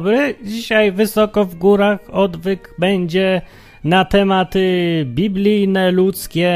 [0.00, 0.34] Dobry.
[0.44, 3.42] Dzisiaj wysoko w górach odwyk będzie
[3.84, 6.52] na tematy biblijne, ludzkie,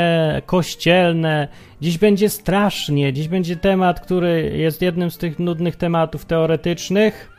[0.47, 1.49] kościelne.
[1.81, 3.13] Dziś będzie strasznie.
[3.13, 7.31] Dziś będzie temat, który jest jednym z tych nudnych tematów teoretycznych.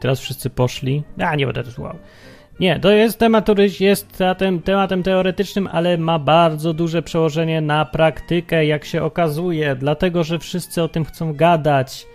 [0.00, 1.02] Teraz wszyscy poszli.
[1.16, 1.96] Ja nie będę słuchał.
[2.60, 7.84] Nie, to jest temat, który jest tematem, tematem teoretycznym, ale ma bardzo duże przełożenie na
[7.84, 12.06] praktykę, jak się okazuje, dlatego że wszyscy o tym chcą gadać.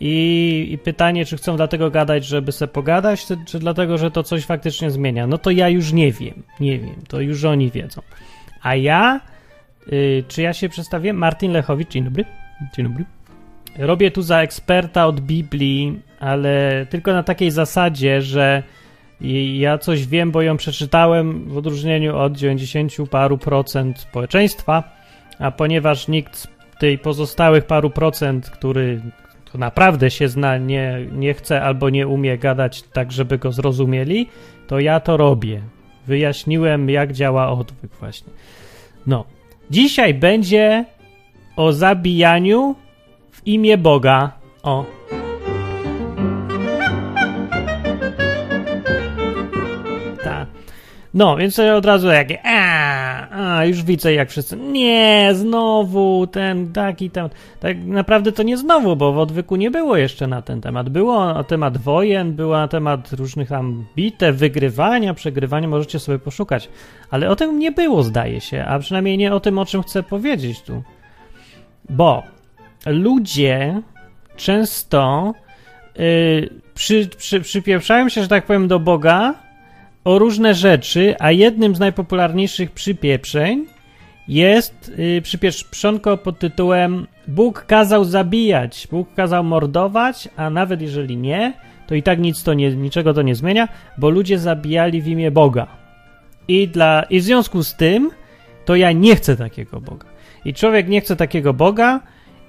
[0.00, 4.22] I, I, pytanie, czy chcą dlatego gadać, żeby se pogadać, czy, czy, dlatego, że to
[4.22, 5.26] coś faktycznie zmienia?
[5.26, 6.42] No to ja już nie wiem.
[6.60, 8.02] Nie wiem, to już oni wiedzą.
[8.62, 9.20] A ja,
[9.92, 11.12] y, czy ja się przedstawię?
[11.12, 12.24] Martin Lechowicz, dzień dobry.
[12.76, 13.04] Dzień dobry.
[13.78, 18.62] Robię tu za eksperta od Biblii, ale tylko na takiej zasadzie, że
[19.54, 24.96] ja coś wiem, bo ją przeczytałem w odróżnieniu od 90 paru procent społeczeństwa,
[25.38, 29.00] a ponieważ nikt z tej pozostałych paru procent, który
[29.52, 34.28] to naprawdę się zna, nie, nie chce albo nie umie gadać tak, żeby go zrozumieli,
[34.66, 35.62] to ja to robię.
[36.06, 38.32] Wyjaśniłem, jak działa odwyk właśnie.
[39.06, 39.24] No.
[39.70, 40.84] Dzisiaj będzie
[41.56, 42.74] o zabijaniu
[43.30, 44.32] w imię Boga.
[44.62, 45.00] O.
[51.14, 53.09] No, więc od razu takie, a,
[53.40, 57.34] a, już widzę jak wszyscy, nie, znowu ten, taki temat.
[57.60, 60.88] Tak naprawdę to nie znowu, bo w odwyku nie było jeszcze na ten temat.
[60.88, 66.68] Było na temat wojen, było na temat różnych tam bitew, wygrywania, przegrywania, możecie sobie poszukać.
[67.10, 70.02] Ale o tym nie było, zdaje się, a przynajmniej nie o tym, o czym chcę
[70.02, 70.82] powiedzieć tu.
[71.88, 72.22] Bo
[72.86, 73.82] ludzie
[74.36, 75.32] często
[75.96, 79.34] yy, przy, przy, przypieprzają się, że tak powiem, do Boga,
[80.04, 83.66] o różne rzeczy, a jednym z najpopularniejszych przypieprzeń
[84.28, 91.52] jest yy, przypieprzonko pod tytułem Bóg kazał zabijać, Bóg kazał mordować, a nawet jeżeli nie,
[91.86, 93.68] to i tak nic to nie, niczego to nie zmienia,
[93.98, 95.66] bo ludzie zabijali w imię Boga.
[96.48, 98.10] I, dla, I w związku z tym,
[98.64, 100.06] to ja nie chcę takiego Boga.
[100.44, 102.00] I człowiek nie chce takiego Boga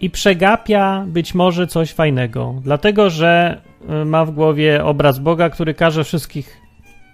[0.02, 3.62] i przegapia być może coś fajnego, dlatego że
[4.02, 6.61] y, ma w głowie obraz Boga, który każe wszystkich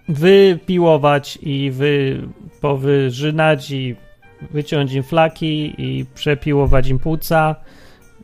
[0.09, 2.21] wypiłować i wy,
[2.61, 3.95] powyżynać i
[4.51, 7.55] wyciąć im flaki i przepiłować im płuca.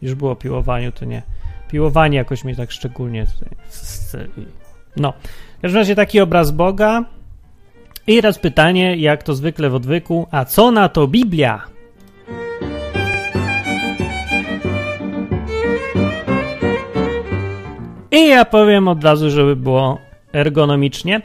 [0.02, 1.22] Już było piłowaniu, to nie.
[1.70, 3.50] Piłowanie jakoś mnie tak szczególnie tutaj...
[4.98, 5.14] No.
[5.58, 7.06] W każdym razie taki obraz Boga.
[8.08, 11.62] I raz pytanie, jak to zwykle w odwyku, a co na to Biblia?
[18.12, 20.00] I ja powiem od razu, żeby było
[20.34, 21.22] ergonomicznie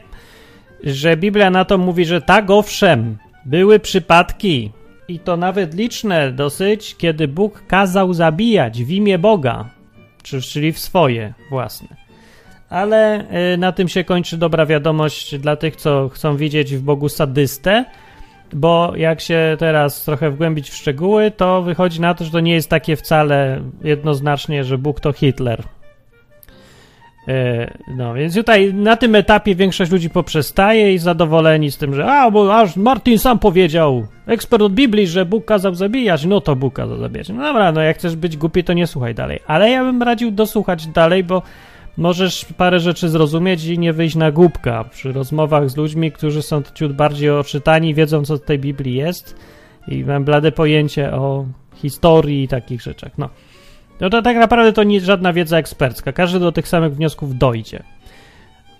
[0.83, 4.71] że Biblia na to mówi, że tak owszem, były przypadki
[5.07, 9.69] i to nawet liczne dosyć, kiedy Bóg kazał zabijać w imię Boga,
[10.23, 11.87] czyli w swoje własne.
[12.69, 17.09] Ale y, na tym się kończy dobra wiadomość dla tych, co chcą widzieć w Bogu
[17.09, 17.85] sadystę,
[18.53, 22.53] bo jak się teraz trochę wgłębić w szczegóły, to wychodzi na to, że to nie
[22.53, 25.63] jest takie wcale jednoznacznie, że Bóg to Hitler
[27.87, 32.31] no, więc tutaj na tym etapie większość ludzi poprzestaje i zadowoleni z tym, że a,
[32.31, 36.73] bo aż Martin sam powiedział, ekspert od Biblii, że Bóg kazał zabijać, no to Bóg
[36.73, 37.29] kazał zabijać.
[37.29, 39.39] No dobra, no jak chcesz być głupi, to nie słuchaj dalej.
[39.47, 41.41] Ale ja bym radził dosłuchać dalej, bo
[41.97, 46.61] możesz parę rzeczy zrozumieć i nie wyjść na głupka przy rozmowach z ludźmi, którzy są
[46.73, 49.35] ciut bardziej oczytani, wiedzą, co w tej Biblii jest
[49.87, 53.11] i mam blade pojęcie o historii i takich rzeczach.
[53.17, 53.29] No.
[53.99, 56.11] No to tak naprawdę to nie żadna wiedza ekspercka.
[56.11, 57.83] Każdy do tych samych wniosków dojdzie.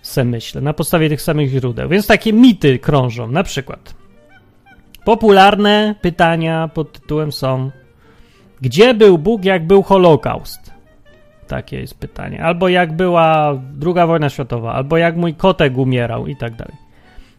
[0.02, 1.88] Se myślę, na podstawie tych samych źródeł.
[1.88, 3.30] Więc takie mity krążą.
[3.30, 3.94] Na przykład
[5.04, 7.70] popularne pytania pod tytułem są
[8.60, 10.74] Gdzie był Bóg, jak był Holokaust?
[11.46, 12.44] Takie jest pytanie.
[12.44, 16.74] Albo jak była druga wojna światowa, albo jak mój kotek umierał i tak dalej.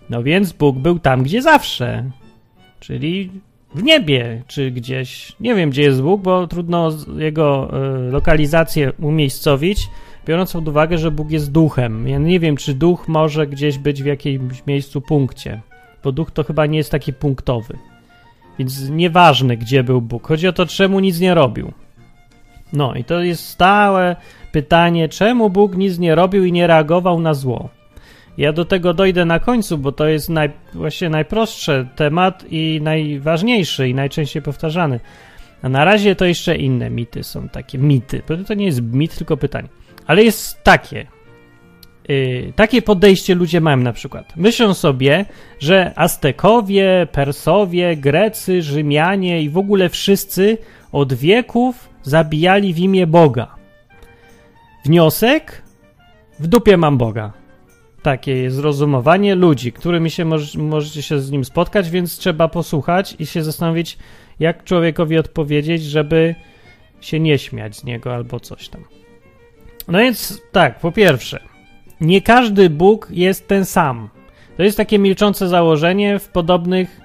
[0.09, 2.03] No więc Bóg był tam, gdzie zawsze.
[2.79, 3.31] Czyli
[3.75, 5.35] w niebie, czy gdzieś.
[5.39, 7.71] Nie wiem, gdzie jest Bóg, bo trudno jego
[8.07, 9.89] y, lokalizację umiejscowić,
[10.25, 12.07] biorąc pod uwagę, że Bóg jest duchem.
[12.07, 15.61] Ja nie wiem, czy duch może gdzieś być w jakimś miejscu, punkcie,
[16.03, 17.77] bo duch to chyba nie jest taki punktowy.
[18.59, 20.27] Więc nieważne, gdzie był Bóg.
[20.27, 21.71] Chodzi o to, czemu nic nie robił.
[22.73, 24.15] No i to jest stałe
[24.51, 27.69] pytanie, czemu Bóg nic nie robił i nie reagował na zło.
[28.37, 33.89] Ja do tego dojdę na końcu, bo to jest naj, właśnie najprostszy temat i najważniejszy
[33.89, 34.99] i najczęściej powtarzany.
[35.61, 38.21] A na razie to jeszcze inne mity są takie mity.
[38.47, 39.67] To nie jest mit, tylko pytanie.
[40.07, 41.07] Ale jest takie.
[42.07, 44.35] Yy, takie podejście ludzie mają na przykład.
[44.35, 45.25] Myślą sobie,
[45.59, 50.57] że Aztekowie, Persowie, Grecy, Rzymianie i w ogóle wszyscy
[50.91, 53.55] od wieków zabijali w imię Boga.
[54.85, 55.61] Wniosek?
[56.41, 57.40] w dupie mam Boga.
[58.01, 63.15] Takie jest rozumowanie ludzi, którymi się moż, możecie się z nim spotkać, więc trzeba posłuchać
[63.19, 63.97] i się zastanowić,
[64.39, 66.35] jak człowiekowi odpowiedzieć, żeby
[67.01, 68.83] się nie śmiać z niego albo coś tam.
[69.87, 71.39] No więc tak, po pierwsze,
[72.01, 74.09] nie każdy Bóg jest ten sam.
[74.57, 77.01] To jest takie milczące założenie w podobnych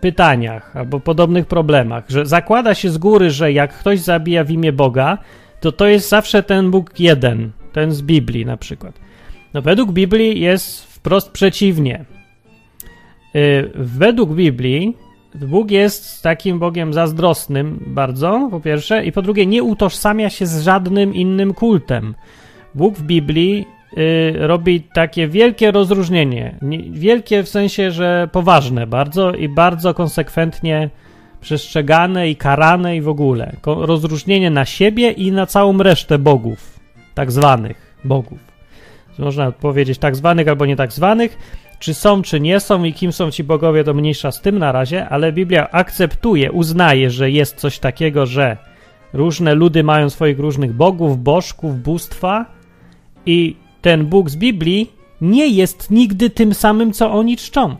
[0.00, 4.72] pytaniach albo podobnych problemach, że zakłada się z góry, że jak ktoś zabija w imię
[4.72, 5.18] Boga,
[5.60, 9.07] to to jest zawsze ten Bóg jeden, ten z Biblii na przykład.
[9.54, 12.04] No według Biblii jest wprost przeciwnie.
[13.34, 14.94] Yy, według Biblii
[15.34, 20.62] Bóg jest takim Bogiem zazdrosnym bardzo, po pierwsze, i po drugie nie utożsamia się z
[20.62, 22.14] żadnym innym kultem.
[22.74, 23.66] Bóg w Biblii
[23.98, 26.58] y, robi takie wielkie rozróżnienie.
[26.62, 30.90] Nie, wielkie w sensie, że poważne bardzo i bardzo konsekwentnie
[31.40, 33.56] przestrzegane i karane i w ogóle.
[33.60, 36.80] Ko rozróżnienie na siebie i na całą resztę bogów,
[37.14, 38.47] tak zwanych bogów.
[39.18, 41.38] Można powiedzieć tak zwanych albo nie tak zwanych.
[41.78, 44.72] Czy są, czy nie są i kim są ci bogowie, to mniejsza z tym na
[44.72, 48.56] razie, ale Biblia akceptuje, uznaje, że jest coś takiego, że
[49.12, 52.46] różne ludy mają swoich różnych bogów, bożków, bóstwa
[53.26, 57.76] i ten Bóg z Biblii nie jest nigdy tym samym, co oni czczą.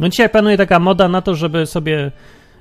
[0.00, 2.12] No dzisiaj panuje taka moda na to, żeby sobie,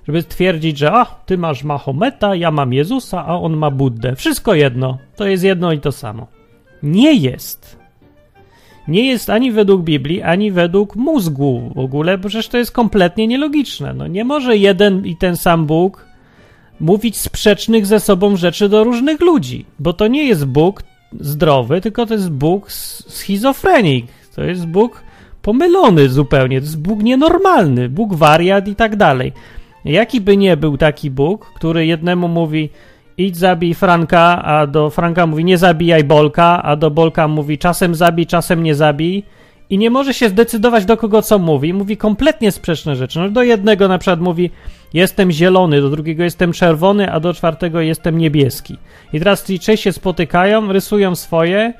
[0.07, 4.15] żeby twierdzić, że a, ty masz Mahometa, ja mam Jezusa, a on ma Buddę.
[4.15, 4.97] Wszystko jedno.
[5.15, 6.27] To jest jedno i to samo.
[6.83, 7.82] Nie jest.
[8.87, 13.27] Nie jest ani według Biblii, ani według mózgu w ogóle, bo przecież to jest kompletnie
[13.27, 13.93] nielogiczne.
[13.93, 16.05] No nie może jeden i ten sam Bóg
[16.79, 20.83] mówić sprzecznych ze sobą rzeczy do różnych ludzi, bo to nie jest Bóg,
[21.19, 24.05] zdrowy, tylko to jest Bóg schizofrenik.
[24.35, 25.03] To jest Bóg
[25.41, 26.59] pomylony zupełnie.
[26.59, 29.33] To jest Bóg nienormalny, Bóg wariat i tak dalej.
[29.85, 32.69] Jaki by nie był taki Bóg, który jednemu mówi
[33.17, 37.95] idź zabij Franka, a do Franka mówi nie zabijaj Bolka, a do Bolka mówi czasem
[37.95, 39.23] zabij, czasem nie zabij
[39.69, 41.73] i nie może się zdecydować do kogo co mówi.
[41.73, 43.19] Mówi kompletnie sprzeczne rzeczy.
[43.19, 44.51] No, do jednego na przykład mówi
[44.93, 48.77] jestem zielony, do drugiego jestem czerwony, a do czwartego jestem niebieski.
[49.13, 51.73] I teraz ci trzej się spotykają, rysują swoje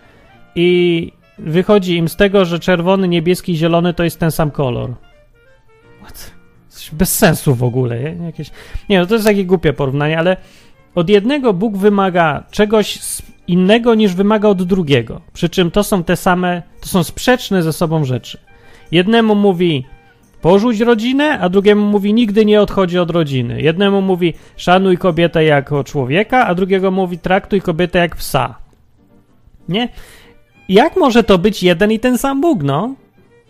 [0.56, 4.94] i wychodzi im z tego, że czerwony, niebieski, zielony to jest ten sam kolor.
[6.04, 6.34] What?
[6.92, 8.00] Bez sensu w ogóle.
[8.00, 8.26] Nie?
[8.26, 8.52] Jakieś...
[8.90, 10.38] nie, no to jest takie głupie porównanie, ale
[10.96, 13.00] od jednego Bóg wymaga czegoś
[13.48, 15.22] innego niż wymaga od drugiego.
[15.34, 18.38] Przy czym to są te same, to są sprzeczne ze sobą rzeczy.
[18.92, 19.86] Jednemu mówi
[20.42, 23.62] porzuć rodzinę, a drugiemu mówi nigdy nie odchodzi od rodziny.
[23.62, 28.56] Jednemu mówi szanuj kobietę jako człowieka, a drugiego mówi traktuj kobietę jak psa.
[29.70, 29.90] Nie?
[30.70, 32.96] Jak może to być jeden i ten sam Bóg, no?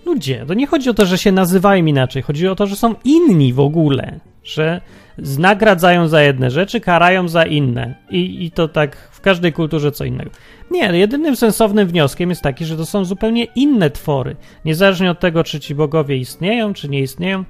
[0.05, 2.95] Ludzie, to nie chodzi o to, że się nazywają inaczej, chodzi o to, że są
[3.03, 4.81] inni w ogóle, że
[5.17, 7.95] nagradzają za jedne rzeczy, karają za inne.
[8.09, 10.31] I, I to tak w każdej kulturze co innego.
[10.71, 14.35] Nie, jedynym sensownym wnioskiem jest taki, że to są zupełnie inne twory.
[14.65, 17.43] Niezależnie od tego, czy ci bogowie istnieją, czy nie istnieją,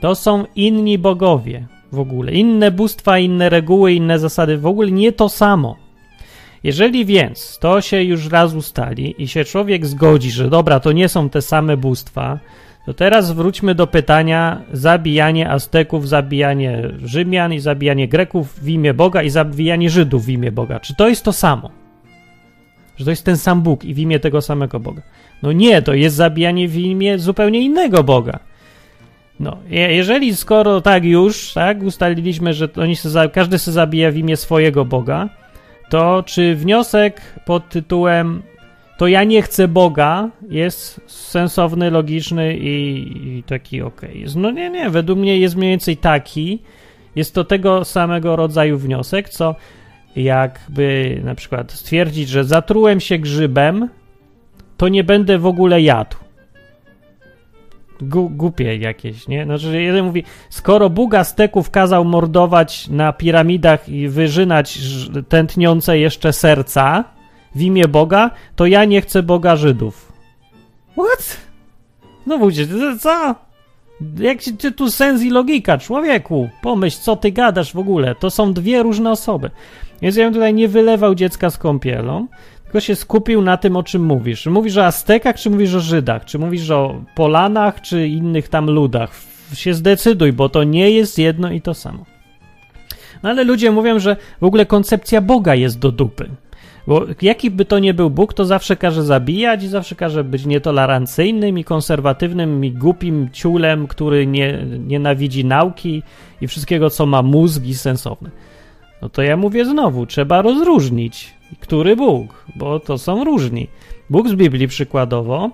[0.00, 2.32] to są inni bogowie w ogóle.
[2.32, 5.76] Inne bóstwa, inne reguły, inne zasady, w ogóle nie to samo.
[6.64, 11.08] Jeżeli więc to się już raz ustali i się człowiek zgodzi, że dobra, to nie
[11.08, 12.38] są te same bóstwa,
[12.86, 19.22] to teraz wróćmy do pytania zabijanie Azteków, zabijanie Rzymian i zabijanie Greków w imię Boga
[19.22, 20.80] i zabijanie Żydów w imię Boga.
[20.80, 21.70] Czy to jest to samo?
[22.96, 25.02] Że to jest ten sam Bóg i w imię tego samego Boga?
[25.42, 28.38] No nie, to jest zabijanie w imię zupełnie innego Boga.
[29.40, 34.36] No, jeżeli skoro tak już, tak, ustaliliśmy, że oni se, każdy się zabija w imię
[34.36, 35.28] swojego Boga,
[35.90, 38.42] to czy wniosek pod tytułem
[38.96, 44.24] to ja nie chcę Boga jest sensowny, logiczny i, i taki okej.
[44.26, 44.42] Okay.
[44.42, 46.62] No nie, nie, według mnie jest mniej więcej taki.
[47.16, 49.54] Jest to tego samego rodzaju wniosek, co
[50.16, 53.88] jakby na przykład stwierdzić, że zatrułem się grzybem,
[54.76, 56.16] to nie będę w ogóle jadł.
[58.00, 59.44] Gu, głupie jakieś, nie?
[59.44, 64.78] Znaczy, jeden mówi, skoro Bóg Azteków kazał mordować na piramidach i wyżynać
[65.28, 67.04] tętniące jeszcze serca,
[67.54, 70.12] w imię Boga, to ja nie chcę Boga Żydów.
[70.92, 71.36] What?
[72.26, 72.66] No mówicie,
[73.00, 73.34] co?
[74.18, 76.48] Jak ci tu sens i logika, człowieku?
[76.62, 78.14] Pomyśl, co ty gadasz w ogóle?
[78.14, 79.50] To są dwie różne osoby.
[80.02, 82.26] Więc ja bym tutaj nie wylewał dziecka z kąpielą,
[82.64, 84.46] tylko się skupił na tym, o czym mówisz.
[84.46, 86.24] Mówisz o Aztekach, czy mówisz o Żydach?
[86.24, 89.10] Czy mówisz o Polanach, czy innych tam ludach?
[89.54, 92.04] Się zdecyduj, bo to nie jest jedno i to samo.
[93.22, 96.30] No ale ludzie mówią, że w ogóle koncepcja Boga jest do dupy.
[96.86, 100.46] Bo jaki by to nie był Bóg, to zawsze każe zabijać i zawsze każe być
[100.46, 106.02] nietolerancyjnym i konserwatywnym i głupim ciulem, który nie, nienawidzi nauki
[106.40, 108.30] i wszystkiego, co ma mózg i sensowny.
[109.02, 113.68] No to ja mówię znowu, trzeba rozróżnić, który Bóg, bo to są różni.
[114.10, 115.50] Bóg z Biblii przykładowo,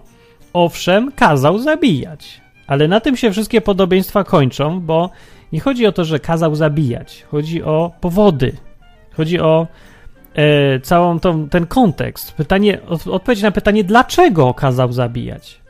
[0.53, 5.11] owszem, kazał zabijać, ale na tym się wszystkie podobieństwa kończą, bo
[5.53, 8.53] nie chodzi o to, że kazał zabijać, chodzi o powody,
[9.17, 9.67] chodzi o
[10.35, 12.33] e, całą tą, ten kontekst.
[12.33, 15.61] Pytanie, odpowiedź na pytanie, dlaczego kazał zabijać.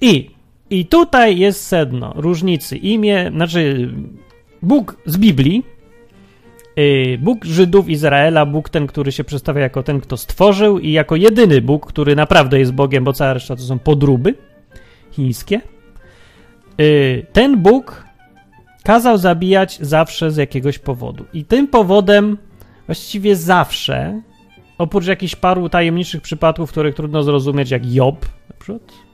[0.00, 0.30] I,
[0.70, 2.76] I tutaj jest sedno różnicy.
[2.76, 3.90] Imię, znaczy
[4.62, 5.64] Bóg z Biblii,
[6.78, 11.16] y, Bóg Żydów, Izraela, Bóg ten, który się przedstawia jako ten, kto stworzył i jako
[11.16, 14.34] jedyny Bóg, który naprawdę jest Bogiem, bo cała reszta to są podróby
[15.12, 15.60] chińskie.
[16.80, 18.04] Y, ten Bóg
[18.82, 21.24] kazał zabijać zawsze z jakiegoś powodu.
[21.32, 22.38] I tym powodem
[22.86, 24.20] właściwie zawsze,
[24.78, 29.04] oprócz jakichś paru tajemniczych przypadków, których trudno zrozumieć, jak Job na przykład,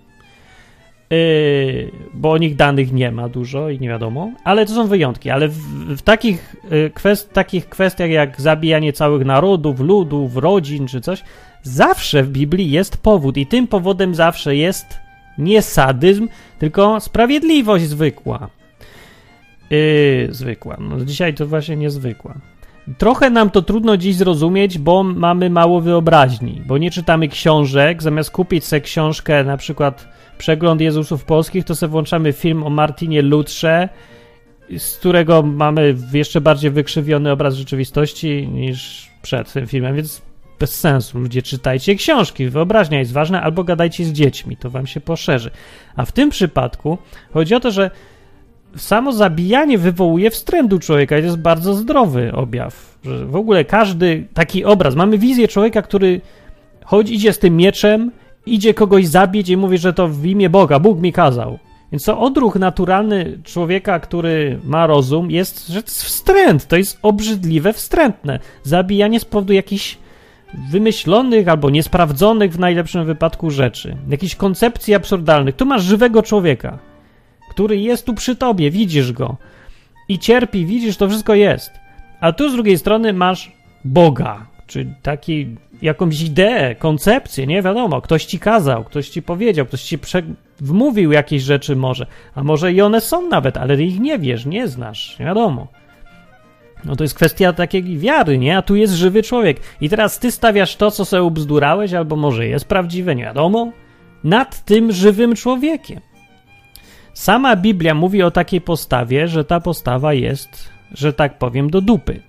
[1.11, 5.31] Yy, bo o nich danych nie ma dużo i nie wiadomo, ale to są wyjątki.
[5.31, 5.59] Ale w,
[5.97, 11.25] w takich, yy, kwest, takich kwestiach jak zabijanie całych narodów, ludów, rodzin czy coś,
[11.63, 14.87] zawsze w Biblii jest powód i tym powodem zawsze jest
[15.39, 18.49] nie sadyzm, tylko sprawiedliwość zwykła.
[19.71, 20.77] Yy, zwykła.
[20.81, 22.35] No, dzisiaj to właśnie niezwykła.
[22.99, 28.03] Trochę nam to trudno dziś zrozumieć, bo mamy mało wyobraźni, bo nie czytamy książek.
[28.03, 33.23] Zamiast kupić sobie książkę, na przykład przegląd Jezusów Polskich, to sobie włączamy film o Martinie
[33.23, 33.89] Lutrze,
[34.79, 40.23] z którego mamy jeszcze bardziej wykrzywiony obraz rzeczywistości niż przed tym filmem, więc
[40.59, 41.19] bez sensu.
[41.19, 45.51] Ludzie czytajcie książki, wyobraźnia jest ważna, albo gadajcie z dziećmi, to wam się poszerzy.
[45.97, 46.99] A w tym przypadku
[47.33, 47.91] chodzi o to, że
[48.77, 52.99] samo zabijanie wywołuje wstręt u człowieka i to jest bardzo zdrowy objaw.
[53.05, 56.21] Że w ogóle każdy taki obraz, mamy wizję człowieka, który
[56.85, 58.11] chodzi, idzie z tym mieczem,
[58.47, 61.59] idzie kogoś zabić i mówi, że to w imię Boga, Bóg mi kazał.
[61.93, 66.99] Więc to odruch naturalny człowieka, który ma rozum, jest, że to jest wstręt, to jest
[67.03, 68.39] obrzydliwe, wstrętne.
[68.63, 69.99] Zabijanie z powodu jakichś
[70.71, 75.57] wymyślonych albo niesprawdzonych w najlepszym wypadku rzeczy, jakichś koncepcji absurdalnych.
[75.57, 76.79] Tu masz żywego człowieka,
[77.51, 79.37] który jest tu przy tobie, widzisz go
[80.09, 81.71] i cierpi, widzisz, to wszystko jest.
[82.21, 83.53] A tu z drugiej strony masz
[83.85, 89.83] Boga, czy taki jakąś ideę, koncepcję, nie wiadomo, ktoś ci kazał, ktoś ci powiedział, ktoś
[89.83, 90.23] ci prze...
[90.61, 94.69] wmówił jakieś rzeczy może, a może i one są nawet, ale ich nie wiesz, nie
[94.69, 95.67] znasz, nie wiadomo.
[96.85, 98.57] No to jest kwestia takiej wiary, nie?
[98.57, 99.61] A tu jest żywy człowiek.
[99.81, 103.73] I teraz ty stawiasz to, co sobie ubzdurałeś, albo może jest prawdziwe, nie wiadomo,
[104.25, 106.01] nad tym żywym człowiekiem.
[107.15, 112.21] Sama Biblia mówi o takiej postawie, że ta postawa jest, że tak powiem, do dupy.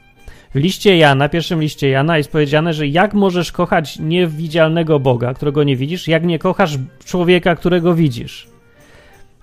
[0.55, 5.63] W liście Jana, pierwszym liście Jana jest powiedziane, że jak możesz kochać niewidzialnego Boga, którego
[5.63, 8.47] nie widzisz, jak nie kochasz człowieka, którego widzisz.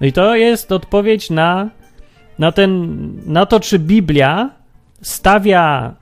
[0.00, 1.70] No i to jest odpowiedź na,
[2.38, 4.50] na, ten, na to, czy Biblia
[5.02, 5.94] stawia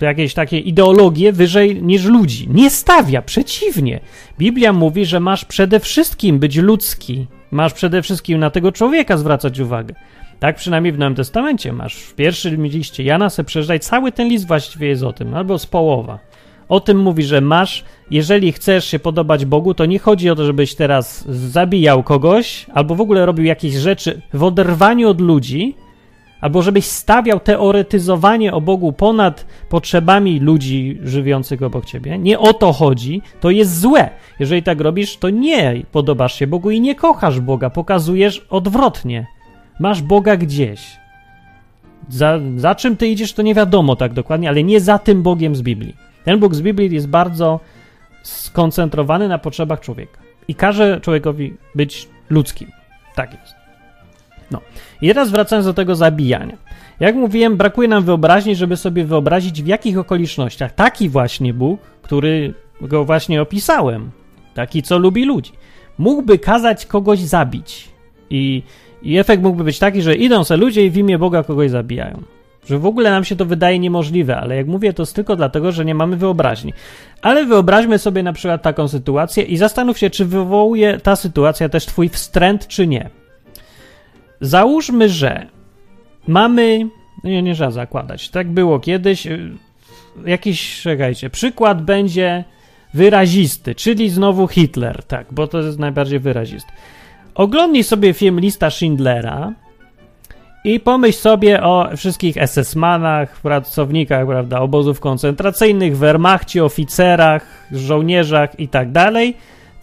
[0.00, 2.48] y, jakieś takie ideologie wyżej niż ludzi.
[2.50, 4.00] Nie stawia, przeciwnie.
[4.38, 7.26] Biblia mówi, że masz przede wszystkim być ludzki.
[7.50, 9.94] Masz przede wszystkim na tego człowieka zwracać uwagę.
[10.40, 11.96] Tak przynajmniej w Nowym Testamencie masz.
[11.96, 15.66] W pierwszym liście Jana se przeczytaj, cały ten list właściwie jest o tym, albo z
[15.66, 16.18] połowa.
[16.68, 20.44] O tym mówi, że masz, jeżeli chcesz się podobać Bogu, to nie chodzi o to,
[20.44, 25.74] żebyś teraz zabijał kogoś, albo w ogóle robił jakieś rzeczy w oderwaniu od ludzi,
[26.40, 32.18] albo żebyś stawiał teoretyzowanie o Bogu ponad potrzebami ludzi żywiących obok ciebie.
[32.18, 34.10] Nie o to chodzi, to jest złe.
[34.40, 39.26] Jeżeli tak robisz, to nie podobasz się Bogu i nie kochasz Boga, pokazujesz odwrotnie.
[39.80, 40.96] Masz Boga gdzieś.
[42.08, 45.56] Za, za czym ty idziesz, to nie wiadomo tak dokładnie, ale nie za tym Bogiem
[45.56, 45.96] z Biblii.
[46.24, 47.60] Ten Bóg z Biblii jest bardzo
[48.22, 50.18] skoncentrowany na potrzebach człowieka
[50.48, 52.70] i każe człowiekowi być ludzkim.
[53.14, 53.57] Tak jest.
[54.50, 54.60] No.
[55.02, 56.56] I teraz wracając do tego zabijania.
[57.00, 62.54] Jak mówiłem, brakuje nam wyobraźni, żeby sobie wyobrazić, w jakich okolicznościach taki właśnie Bóg, który
[62.80, 64.10] go właśnie opisałem,
[64.54, 65.52] taki co lubi ludzi,
[65.98, 67.88] mógłby kazać kogoś zabić.
[68.30, 68.62] I
[69.02, 72.22] i efekt mógłby być taki, że idą se ludzie i w imię Boga kogoś zabijają.
[72.66, 75.72] Że w ogóle nam się to wydaje niemożliwe, ale jak mówię, to jest tylko dlatego,
[75.72, 76.72] że nie mamy wyobraźni.
[77.22, 81.86] Ale wyobraźmy sobie na przykład taką sytuację i zastanów się, czy wywołuje ta sytuacja też
[81.86, 83.10] twój wstręt, czy nie.
[84.40, 85.46] Załóżmy, że
[86.26, 86.88] mamy.
[87.24, 88.28] No nie, nie trzeba zakładać.
[88.28, 89.26] Tak było kiedyś.
[89.26, 89.50] Y,
[90.26, 92.44] jakiś, czekajcie, przykład będzie
[92.94, 96.72] wyrazisty, czyli znowu Hitler, tak, bo to jest najbardziej wyrazisty.
[97.34, 99.52] Oglądnij sobie film Lista Schindlera
[100.64, 108.92] i pomyśl sobie o wszystkich SS-manach, pracownikach prawda, obozów koncentracyjnych, Wehrmachcie, oficerach, żołnierzach i tak
[108.92, 109.36] dalej.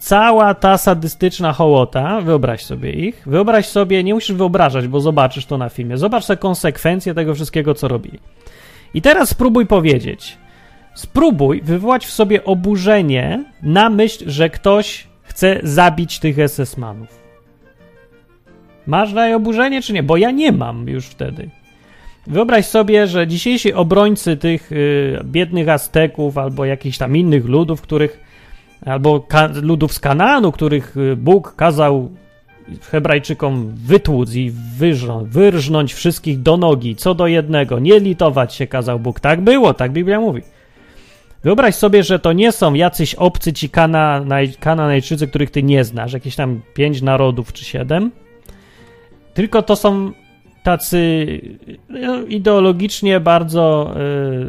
[0.06, 5.58] Cała ta sadystyczna hołota, wyobraź sobie ich, wyobraź sobie, nie musisz wyobrażać, bo zobaczysz to
[5.58, 8.18] na filmie, zobacz te konsekwencje tego wszystkiego, co robili.
[8.94, 10.38] I teraz spróbuj powiedzieć.
[10.94, 17.08] Spróbuj wywołać w sobie oburzenie na myśl, że ktoś chce zabić tych SS-manów.
[18.86, 20.02] Masz daj oburzenie, czy nie?
[20.02, 21.50] Bo ja nie mam już wtedy.
[22.26, 28.25] Wyobraź sobie, że dzisiejsi obrońcy tych y, biednych Azteków albo jakichś tam innych ludów, których
[28.84, 29.26] albo
[29.62, 32.10] ludów z Kanaanu, których y, Bóg kazał
[32.82, 38.98] Hebrajczykom wytłuc i wyrżnąć, wyrżnąć wszystkich do nogi, co do jednego, nie litować się kazał
[39.00, 39.20] Bóg.
[39.20, 40.42] Tak było, tak Biblia mówi.
[41.44, 44.24] Wyobraź sobie, że to nie są jacyś obcy ci kana,
[44.60, 48.10] Kananejczycy, których ty nie znasz, jakieś tam pięć narodów czy siedem,
[49.34, 50.12] tylko to są
[50.62, 51.26] tacy
[51.88, 53.94] no, ideologicznie bardzo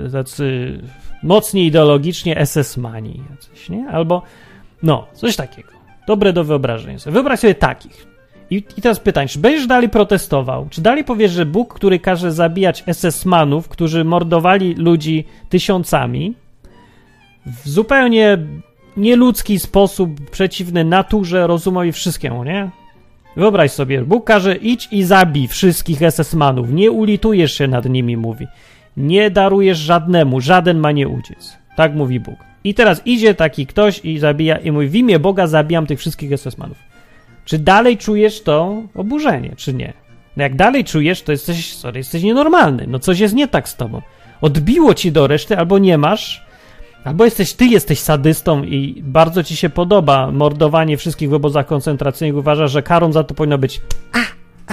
[0.03, 0.77] yy, tacy
[1.23, 3.87] mocni ideologicznie SS-mani jacyś, nie?
[3.89, 4.21] Albo
[4.83, 5.69] no, coś takiego.
[6.07, 7.13] Dobre do wyobrażenia sobie.
[7.13, 8.07] Wyobraź sobie takich.
[8.49, 10.67] I, I teraz pytań, czy będziesz dalej protestował?
[10.69, 16.33] Czy dalej powiesz, że Bóg, który każe zabijać SS-manów, którzy mordowali ludzi tysiącami,
[17.45, 18.37] w zupełnie
[18.97, 22.69] nieludzki sposób, przeciwny naturze, rozumowi, wszystkiemu, nie?
[23.35, 28.47] Wyobraź sobie, Bóg każe idź i zabij wszystkich SS-manów, nie ulitujesz się nad nimi, mówi.
[28.97, 31.57] Nie darujesz żadnemu, żaden ma nie uciec.
[31.75, 32.35] Tak mówi Bóg.
[32.63, 36.31] I teraz idzie taki ktoś i zabija i mówi, w imię Boga zabijam tych wszystkich
[36.31, 36.77] SS-manów.
[37.45, 39.93] Czy dalej czujesz to oburzenie, czy nie?
[40.37, 42.85] No jak dalej czujesz, to jesteś, sorry, jesteś nienormalny.
[42.87, 44.01] No coś jest nie tak z tobą.
[44.41, 46.45] Odbiło ci do reszty, albo nie masz,
[47.03, 52.37] albo jesteś, ty jesteś sadystą i bardzo ci się podoba mordowanie wszystkich w obozach koncentracyjnych.
[52.37, 53.81] Uważasz, że karą za to powinno być
[54.13, 54.19] a,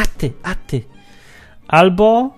[0.01, 0.83] a ty, a ty.
[1.69, 2.31] Albo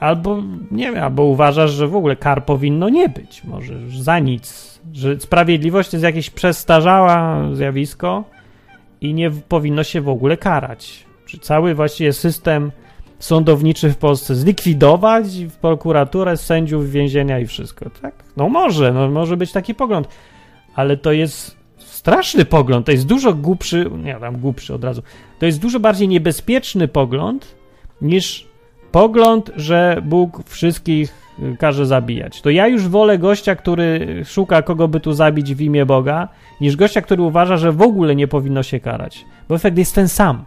[0.00, 4.74] Albo nie wiem, albo uważasz, że w ogóle kar powinno nie być, może za nic,
[4.92, 8.24] że sprawiedliwość jest jakieś przestarzała zjawisko
[9.00, 11.06] i nie powinno się w ogóle karać.
[11.26, 12.72] Czy cały właściwie system
[13.18, 18.14] sądowniczy w Polsce zlikwidować, w prokuraturę, sędziów, więzienia i wszystko, tak?
[18.36, 20.08] No może, no może być taki pogląd,
[20.74, 25.02] ale to jest straszny pogląd, to jest dużo głupszy, nie tam głupszy od razu,
[25.38, 27.54] to jest dużo bardziej niebezpieczny pogląd
[28.02, 28.53] niż
[28.94, 32.40] pogląd, że Bóg wszystkich y, każe zabijać.
[32.40, 36.28] To ja już wolę gościa, który szuka kogo by tu zabić w imię Boga,
[36.60, 39.24] niż gościa, który uważa, że w ogóle nie powinno się karać.
[39.48, 40.44] Bo efekt jest ten sam.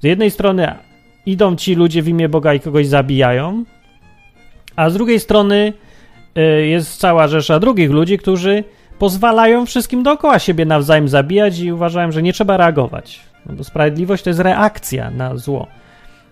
[0.00, 0.74] Z jednej strony
[1.26, 3.64] idą ci ludzie w imię Boga i kogoś zabijają,
[4.76, 5.72] a z drugiej strony
[6.38, 8.64] y, jest cała rzesza drugich ludzi, którzy
[8.98, 13.20] pozwalają wszystkim dookoła siebie nawzajem zabijać i uważają, że nie trzeba reagować.
[13.46, 15.79] No bo sprawiedliwość to jest reakcja na zło.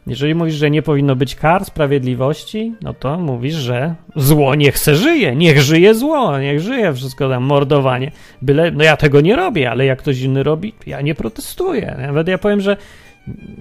[0.08, 4.96] Jeżeli mówisz, że nie powinno być kar sprawiedliwości, no to mówisz, że zło niech se
[4.96, 8.10] żyje, niech żyje zło, niech żyje wszystko tam, mordowanie.
[8.42, 11.96] Byle, no ja tego nie robię, ale jak ktoś inny robi, ja nie protestuję.
[12.06, 12.76] Nawet ja powiem, że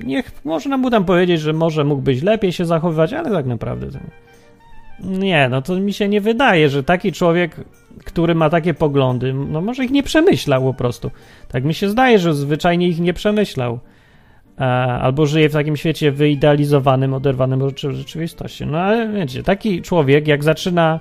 [0.04, 4.00] niech można mu tam powiedzieć, że może mógłbyś lepiej się zachowywać, ale tak naprawdę to
[5.04, 7.56] nie, no to mi się nie wydaje, że taki człowiek,
[8.06, 11.12] który ma takie poglądy, no może ich nie przemyślał po prostu.
[11.48, 13.80] Tak mi się zdaje, że zwyczajnie ich nie przemyślał.
[14.60, 14.64] E,
[15.02, 18.66] albo żyje w takim świecie wyidealizowanym, oderwanym od rzeczywistości.
[18.66, 21.00] No ale wiecie, taki człowiek, jak zaczyna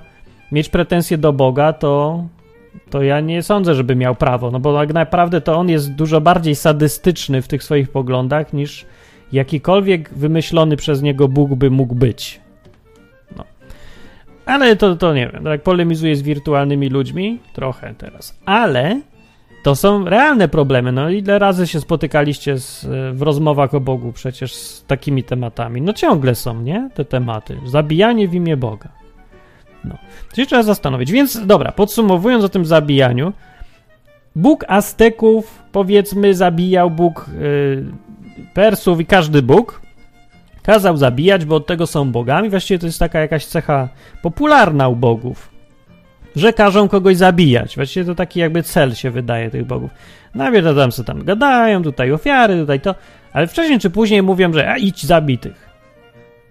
[0.51, 2.23] mieć pretensje do Boga, to,
[2.89, 6.21] to ja nie sądzę, żeby miał prawo, no bo tak naprawdę to on jest dużo
[6.21, 8.85] bardziej sadystyczny w tych swoich poglądach niż
[9.31, 12.41] jakikolwiek wymyślony przez niego Bóg by mógł być.
[13.37, 13.43] No.
[14.45, 18.39] Ale to, to nie wiem, tak polemizuje z wirtualnymi ludźmi, trochę teraz.
[18.45, 19.01] Ale
[19.67, 20.91] to są realne problemy.
[20.91, 25.81] No ile razy się spotykaliście z, w rozmowach o Bogu przecież z takimi tematami?
[25.81, 26.89] No ciągle są, nie?
[26.93, 27.57] Te tematy.
[27.65, 28.89] Zabijanie w imię Boga.
[29.83, 29.97] No.
[30.29, 31.11] To się trzeba zastanowić.
[31.11, 33.33] Więc dobra, podsumowując o tym zabijaniu,
[34.35, 37.85] Bóg Azteków, powiedzmy, zabijał Bóg yy,
[38.53, 39.81] Persów i każdy Bóg
[40.63, 42.49] kazał zabijać, bo od tego są bogami.
[42.49, 43.89] Właściwie to jest taka jakaś cecha
[44.21, 45.56] popularna u bogów
[46.39, 47.75] że każą kogoś zabijać.
[47.75, 49.91] Właściwie to taki jakby cel się wydaje tych bogów.
[50.35, 52.95] Najpierw no, tam co tam gadają, tutaj ofiary, tutaj to,
[53.33, 55.69] ale wcześniej czy później mówią, że a idź zabitych.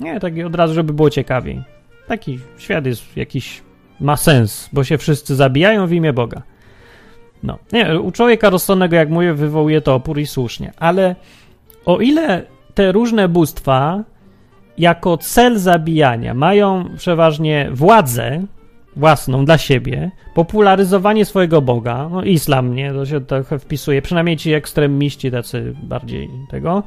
[0.01, 1.63] Nie, taki od razu, żeby było ciekawiej.
[2.09, 3.63] Taki świat jest jakiś,
[4.01, 6.43] ma sens, bo się wszyscy zabijają w imię Boga.
[7.43, 11.17] No, nie, u człowieka rozsądnego, jak mówię, wywołuje to opór i słusznie, ale
[11.85, 12.43] o ile
[12.75, 14.05] te różne bóstwa
[14.79, 18.43] jako cel zabijania mają przeważnie władzę,
[18.97, 24.53] własną dla siebie, popularyzowanie swojego Boga, no islam, nie, to się trochę wpisuje, przynajmniej ci
[24.53, 26.83] ekstremiści tacy bardziej tego,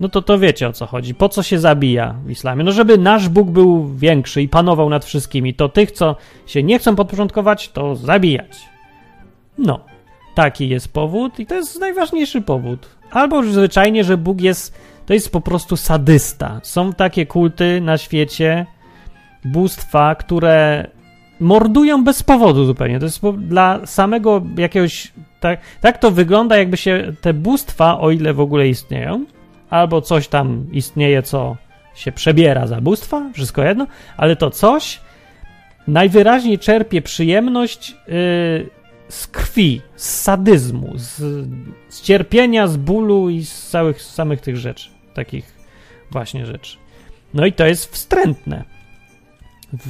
[0.00, 1.14] no to to wiecie o co chodzi.
[1.14, 2.64] Po co się zabija w islamie?
[2.64, 6.78] No żeby nasz Bóg był większy i panował nad wszystkimi, to tych, co się nie
[6.78, 8.68] chcą podporządkować, to zabijać.
[9.58, 9.80] No,
[10.34, 12.88] taki jest powód i to jest najważniejszy powód.
[13.10, 16.60] Albo już zwyczajnie, że Bóg jest, to jest po prostu sadysta.
[16.62, 18.66] Są takie kulty na świecie,
[19.44, 20.86] bóstwa, które
[21.44, 22.98] mordują bez powodu zupełnie.
[22.98, 25.12] To jest dla samego jakiegoś.
[25.40, 29.24] Tak, tak to wygląda, jakby się te bóstwa, o ile w ogóle istnieją,
[29.70, 31.56] albo coś tam istnieje, co
[31.94, 35.00] się przebiera za bóstwa, wszystko jedno, ale to coś
[35.88, 38.04] najwyraźniej czerpie przyjemność yy,
[39.08, 41.16] z krwi, z sadyzmu, z,
[41.88, 45.54] z, cierpienia, z bólu i z całych samych tych rzeczy, takich
[46.10, 46.76] właśnie rzeczy.
[47.34, 48.73] No i to jest wstrętne.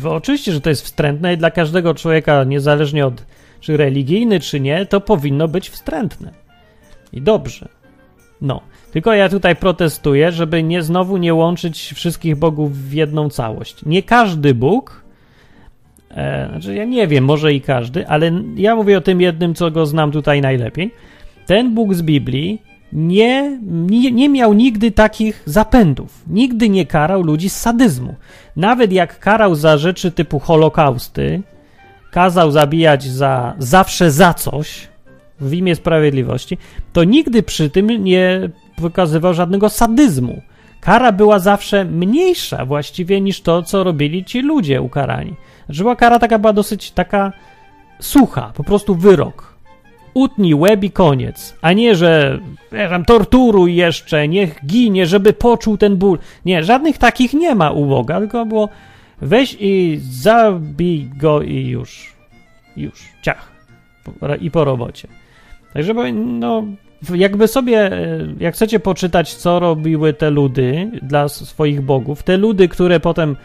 [0.05, 3.25] Oczywiście, że to jest wstrętne i dla każdego człowieka, niezależnie od
[3.61, 6.33] czy religijny, czy nie, to powinno być wstrętne.
[7.13, 7.69] I dobrze.
[8.41, 8.61] No.
[8.93, 13.85] Tylko ja tutaj protestuję, żeby nie znowu nie łączyć wszystkich bogów w jedną całość.
[13.87, 15.05] Nie każdy Bóg,
[16.11, 19.71] e, znaczy ja nie wiem, może i każdy, ale ja mówię o tym jednym, co
[19.71, 20.95] go znam tutaj najlepiej.
[21.47, 26.23] Ten Bóg z Biblii nie, nie, nie miał nigdy takich zapędów.
[26.27, 28.15] Nigdy nie karał ludzi z sadyzmu.
[28.57, 31.43] Nawet jak karał za rzeczy typu Holokausty,
[32.11, 34.89] kazał zabijać za zawsze za coś
[35.41, 36.59] w imię sprawiedliwości,
[36.93, 40.43] to nigdy przy tym nie wykazywał żadnego sadyzmu.
[40.81, 45.35] Kara była zawsze mniejsza właściwie niż to, co robili ci ludzie ukarani.
[45.67, 47.33] Znaczy była kara taka była dosyć taka
[48.01, 49.54] sucha, po prostu wyrok.
[50.15, 52.39] Utnij łeb i koniec, a nie, że
[52.71, 56.19] tam torturuj jeszcze, niech ginie, żeby poczuł ten ból.
[56.45, 58.69] Nie, żadnych takich nie ma u Boga, tylko było
[59.21, 62.15] weź i zabij go i już.
[62.77, 63.53] Już, ciach.
[64.41, 65.09] I po robocie.
[65.73, 66.65] Także, no,
[67.15, 72.69] jakby sobie, e, jak chcecie poczytać, co robiły te ludy dla swoich bogów, te ludy,
[72.69, 73.37] które potem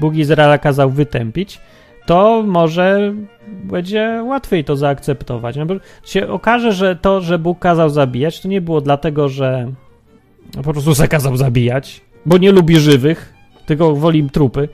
[0.00, 1.60] Bóg Izraela kazał wytępić,
[2.08, 3.14] to może
[3.46, 5.56] będzie łatwiej to zaakceptować.
[5.56, 9.72] No bo się okaże, że to, że Bóg kazał zabijać, to nie było dlatego, że
[10.64, 13.34] po prostu zakazał zabijać, bo nie lubi żywych,
[13.66, 14.68] tylko woli trupy,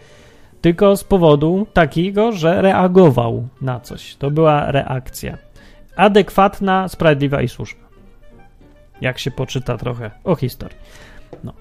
[0.61, 4.17] tylko z powodu takiego, że reagował na coś.
[4.17, 5.39] To była reakcja.
[5.97, 7.85] Adekwatna, sprawiedliwa i słuszna
[9.01, 10.77] jak się poczyta trochę o historii.
[11.45, 11.53] No.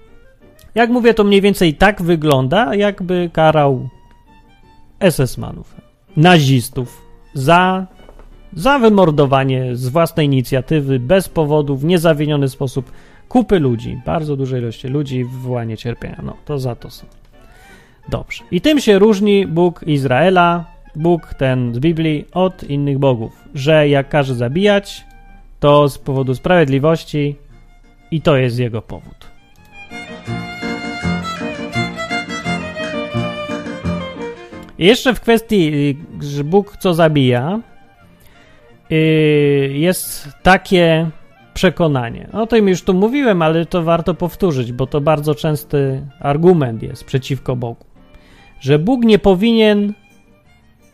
[0.74, 3.88] Jak mówię, to mniej więcej tak wygląda, jakby karał
[5.00, 5.74] SS-manów,
[6.16, 7.02] nazistów
[7.34, 7.86] za,
[8.52, 12.92] za wymordowanie z własnej inicjatywy, bez powodu, w niezawiniony sposób
[13.28, 16.20] kupy ludzi, bardzo dużej ilości ludzi, wywołanie cierpienia.
[16.22, 17.06] No, to za to są.
[18.08, 18.44] Dobrze.
[18.50, 20.64] I tym się różni Bóg Izraela,
[20.96, 25.04] Bóg ten z Biblii, od innych bogów, że jak każe zabijać,
[25.60, 27.36] to z powodu sprawiedliwości
[28.10, 29.33] i to jest jego powód.
[34.78, 35.74] Jeszcze w kwestii,
[36.20, 37.60] y, że Bóg co zabija,
[38.92, 41.10] y, jest takie
[41.54, 42.28] przekonanie.
[42.32, 47.04] O tym już tu mówiłem, ale to warto powtórzyć, bo to bardzo częsty argument jest
[47.04, 47.84] przeciwko Bogu.
[48.60, 49.94] Że Bóg nie powinien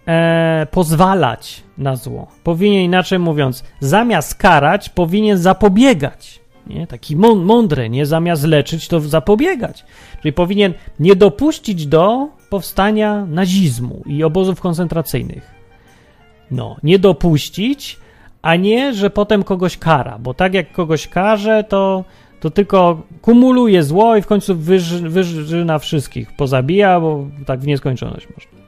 [0.08, 2.26] e, pozwalać na zło.
[2.44, 6.40] Powinien, inaczej mówiąc, zamiast karać, powinien zapobiegać.
[6.66, 6.86] Nie?
[6.86, 9.84] Taki mądry, nie zamiast leczyć, to zapobiegać.
[10.22, 15.50] Czyli powinien nie dopuścić do powstania nazizmu i obozów koncentracyjnych.
[16.50, 17.98] No, nie dopuścić,
[18.42, 22.04] a nie, że potem kogoś kara, bo tak jak kogoś karze, to,
[22.40, 28.28] to tylko kumuluje zło i w końcu wyży, wyżyna wszystkich, pozabija, bo tak w nieskończoność
[28.34, 28.60] można.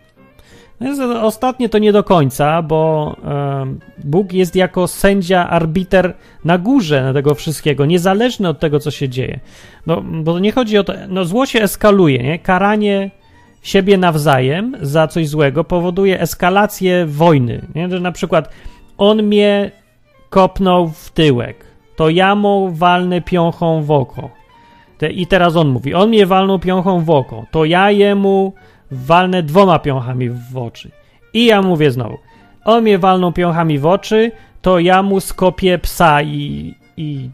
[0.81, 3.17] No ostatnie to nie do końca, bo
[4.05, 6.15] Bóg jest jako sędzia, arbiter
[6.45, 9.41] na górze tego wszystkiego, niezależny od tego, co się dzieje.
[9.87, 12.39] No, bo nie chodzi o to, no zło się eskaluje, nie?
[12.39, 13.11] Karanie
[13.63, 17.89] siebie nawzajem za coś złego powoduje eskalację wojny, nie?
[17.89, 18.51] Że na przykład
[18.99, 19.71] on mnie
[20.31, 21.65] kopnął w tyłek,
[21.97, 24.31] to ja mu walnę piąchą w oko.
[25.11, 28.53] I teraz on mówi, on mnie walnął piąchą w oko, to ja jemu
[28.91, 30.91] walnę dwoma piąchami w oczy.
[31.35, 32.19] I ja mówię znowu,
[32.65, 37.31] on mnie walną piąchami w oczy, to ja mu skopię psa i, i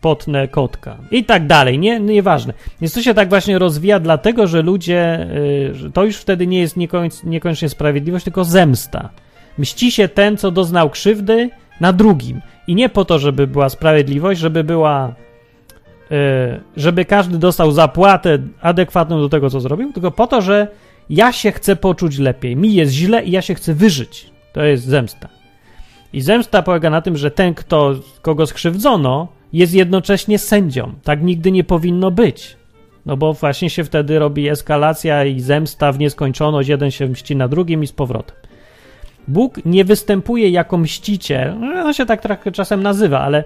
[0.00, 0.96] potnę kotka.
[1.10, 2.52] I tak dalej, nie, nieważne.
[2.80, 5.26] Więc to się tak właśnie rozwija, dlatego że ludzie,
[5.82, 9.08] yy, to już wtedy nie jest niekońc, niekoniecznie sprawiedliwość, tylko zemsta.
[9.58, 12.40] Mści się ten, co doznał krzywdy, na drugim.
[12.66, 15.14] I nie po to, żeby była sprawiedliwość, żeby była
[16.10, 16.16] yy,
[16.76, 20.68] żeby każdy dostał zapłatę adekwatną do tego, co zrobił, tylko po to, że
[21.10, 24.30] ja się chcę poczuć lepiej, mi jest źle i ja się chcę wyżyć.
[24.52, 25.28] To jest zemsta.
[26.12, 30.92] I zemsta polega na tym, że ten, kto, kogo skrzywdzono, jest jednocześnie sędzią.
[31.04, 32.56] Tak nigdy nie powinno być.
[33.06, 37.48] No bo właśnie się wtedy robi eskalacja i zemsta w nieskończoność, jeden się mści na
[37.48, 38.36] drugim i z powrotem.
[39.28, 43.44] Bóg nie występuje jako mściciel, no, on się tak trochę czasem nazywa, ale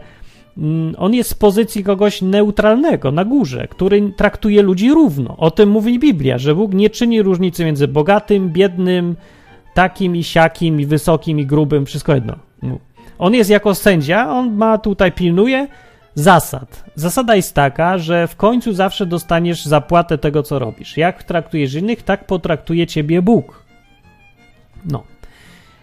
[0.59, 5.37] mm, on jest z pozycji kogoś neutralnego na górze, który traktuje ludzi równo.
[5.37, 9.17] O tym mówi Biblia, że Bóg nie czyni różnicy między bogatym, biednym,
[9.75, 12.37] takim i siakim, i wysokim, i grubym, wszystko jedno.
[13.19, 15.67] On jest jako sędzia, on ma tutaj, pilnuje
[16.15, 16.85] zasad.
[16.95, 20.97] Zasada jest taka, że w końcu zawsze dostaniesz zapłatę tego, co robisz.
[20.97, 23.65] Jak traktujesz innych, tak potraktuje ciebie Bóg.
[24.85, 25.05] No.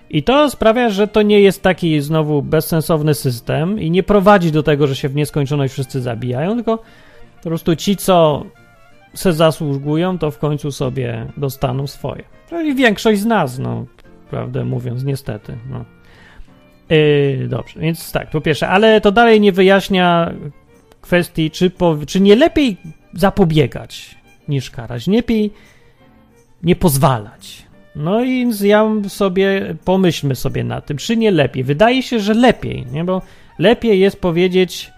[0.10, 4.64] I to sprawia, że to nie jest taki znowu bezsensowny system i nie prowadzi do
[4.64, 6.78] tego, że się w nieskończoność wszyscy zabijają, tylko
[7.44, 8.46] po prostu ci, co
[9.14, 12.24] se zasługują, to w końcu sobie dostaną swoje.
[12.50, 13.86] Czyli większość z nas, no,
[14.30, 15.58] prawdę mówiąc, niestety.
[15.70, 15.86] No.
[16.92, 20.34] Yy, dobrze, więc tak, po pierwsze, ale to dalej nie wyjaśnia
[21.02, 22.78] kwestii, czy, po, czy nie lepiej
[23.14, 24.16] zapobiegać
[24.48, 25.52] niż karać, lepiej
[26.64, 27.66] nie pozwalać.
[27.96, 31.64] No i ja sobie, pomyślmy sobie na tym, czy nie lepiej.
[31.64, 33.04] Wydaje się, że lepiej, nie?
[33.04, 33.22] bo
[33.60, 34.92] lepiej jest powiedzieć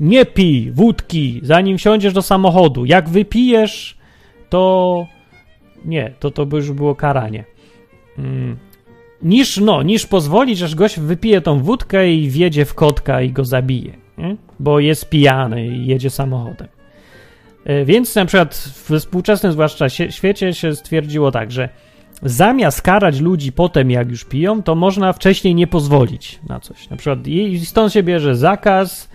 [0.00, 2.84] nie pij wódki, zanim wsiądziesz do samochodu.
[2.84, 3.98] Jak wypijesz,
[4.48, 5.06] to
[5.84, 7.44] nie, to to by już było karanie.
[8.18, 8.56] Mm.
[9.22, 13.44] Niż, no, niż pozwolić, aż gość wypije tą wódkę i wjedzie w kotka i go
[13.44, 14.36] zabije, nie?
[14.60, 16.68] bo jest pijany i jedzie samochodem.
[17.64, 21.68] E, więc na przykład w współczesnym zwłaszcza świecie się stwierdziło tak, że
[22.22, 26.90] zamiast karać ludzi potem, jak już piją, to można wcześniej nie pozwolić na coś.
[26.90, 29.08] Na przykład i stąd się bierze zakaz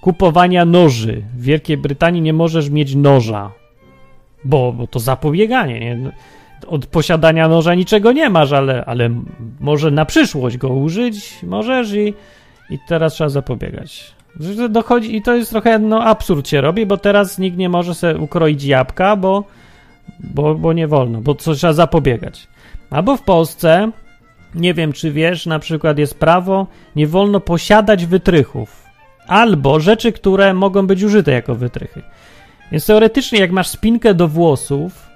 [0.00, 1.22] kupowania noży.
[1.36, 3.52] W Wielkiej Brytanii nie możesz mieć noża,
[4.44, 5.80] bo, bo to zapobieganie.
[5.80, 6.12] Nie?
[6.66, 9.10] Od posiadania noża niczego nie masz, ale, ale
[9.60, 12.14] może na przyszłość go użyć możesz i,
[12.70, 14.14] i teraz trzeba zapobiegać.
[14.70, 18.18] Dochodzi, I to jest trochę no, absurd się robi, bo teraz nikt nie może sobie
[18.18, 19.44] ukroić jabłka, bo,
[20.20, 22.48] bo, bo nie wolno, bo co trzeba zapobiegać.
[22.90, 23.90] Albo w Polsce,
[24.54, 28.84] nie wiem czy wiesz, na przykład jest prawo, nie wolno posiadać wytrychów.
[29.26, 32.02] Albo rzeczy, które mogą być użyte jako wytrychy.
[32.72, 35.13] Więc teoretycznie, jak masz spinkę do włosów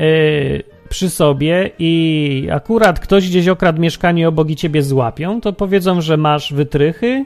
[0.00, 6.00] yy, przy sobie i akurat ktoś gdzieś okradł mieszkanie obok i ciebie złapią, to powiedzą,
[6.00, 7.24] że masz wytrychy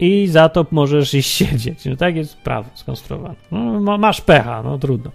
[0.00, 1.84] i za to możesz iść siedzieć.
[1.84, 3.34] No tak jest prawo skonstruowane.
[3.80, 5.10] No, masz pecha, no trudno.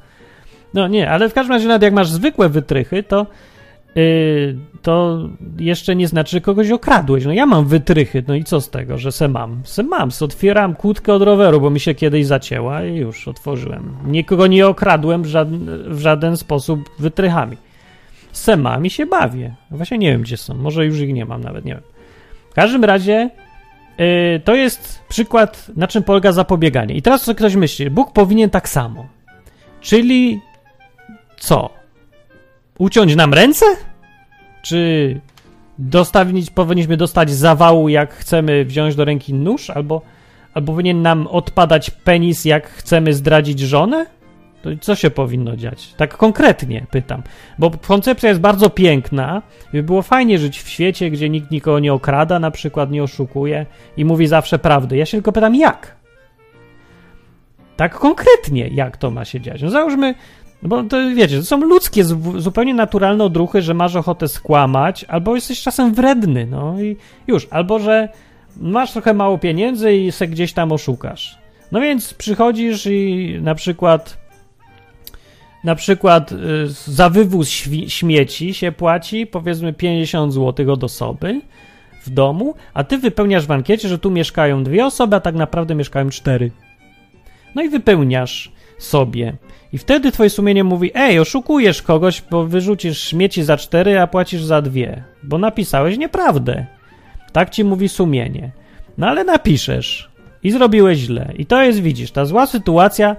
[0.74, 3.26] No nie, ale w każdym razie nawet jak masz zwykłe wytrychy, to
[4.82, 5.20] to
[5.60, 7.26] jeszcze nie znaczy, że kogoś okradłeś.
[7.26, 9.62] No ja mam wytrychy, no i co z tego, że se mam?
[9.64, 13.98] Se mam, se otwieram kłódkę od roweru, bo mi się kiedyś zacięła i już otworzyłem.
[14.06, 17.58] Nikogo nie okradłem w żaden, w żaden sposób wytrychami.
[18.32, 19.56] Se mam i się bawię.
[19.72, 20.54] Właśnie nie wiem, gdzie są.
[20.54, 21.84] Może już ich nie mam nawet, nie wiem.
[22.50, 23.30] W każdym razie
[23.98, 26.96] yy, to jest przykład, na czym polega zapobieganie.
[26.96, 29.06] I teraz co ktoś myśli, Bóg powinien tak samo.
[29.82, 30.42] Czyli
[31.38, 31.70] co?
[32.78, 33.66] Uciąć nam ręce?
[34.67, 35.21] Czy
[35.80, 39.69] dostawić, powinniśmy dostać zawału, jak chcemy wziąć do ręki nóż?
[39.69, 40.01] Albo,
[40.53, 44.06] albo powinien nam odpadać penis, jak chcemy zdradzić żonę?
[44.62, 45.93] To co się powinno dziać?
[45.93, 47.23] Tak konkretnie pytam.
[47.60, 49.41] Bo koncepcja jest bardzo piękna.
[49.73, 53.65] By było fajnie żyć w świecie, gdzie nikt nikogo nie okrada, na przykład nie oszukuje
[53.97, 54.97] i mówi zawsze prawdę.
[54.97, 55.95] Ja się tylko pytam, jak?
[57.75, 59.62] Tak konkretnie, jak to ma się dziać?
[59.62, 60.15] No załóżmy,
[60.63, 62.04] bo to wiecie, to są ludzkie,
[62.38, 67.80] zupełnie naturalne odruchy, że masz ochotę skłamać, albo jesteś czasem wredny, no i już, albo
[67.80, 68.10] że
[68.58, 71.38] masz trochę mało pieniędzy i se gdzieś tam oszukasz.
[71.72, 74.28] No więc przychodzisz i na przykład
[75.63, 76.36] na przykład y,
[76.86, 77.50] za wywóz
[77.88, 81.41] śmieci się płaci powiedzmy 50 zł od osoby
[82.04, 85.76] w domu, a ty wypełniasz w ankiecie, że tu mieszkają dwie osoby, a tak naprawdę
[85.76, 86.52] mieszkają cztery.
[87.56, 89.38] No i wypełniasz sobie.
[89.74, 94.44] I wtedy twoje sumienie mówi: Ej, oszukujesz kogoś, bo wyrzucisz śmieci za cztery, a płacisz
[94.44, 96.66] za dwie, bo napisałeś nieprawdę.
[97.32, 98.52] Tak ci mówi sumienie.
[98.98, 100.10] No ale napiszesz
[100.44, 101.34] i zrobiłeś źle.
[101.38, 103.16] I to jest, widzisz, ta zła sytuacja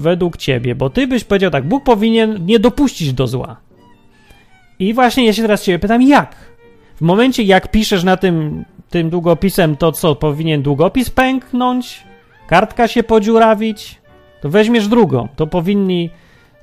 [0.00, 3.56] według ciebie, bo ty byś powiedział tak: Bóg powinien nie dopuścić do zła.
[4.78, 6.36] I właśnie ja się teraz ciebie pytam, jak?
[6.96, 12.02] W momencie, jak piszesz na tym, tym długopisem to, co powinien długopis pęknąć,
[12.46, 14.00] kartka się podziurawić,
[14.40, 15.28] to weźmiesz drugą.
[15.36, 16.10] To powinni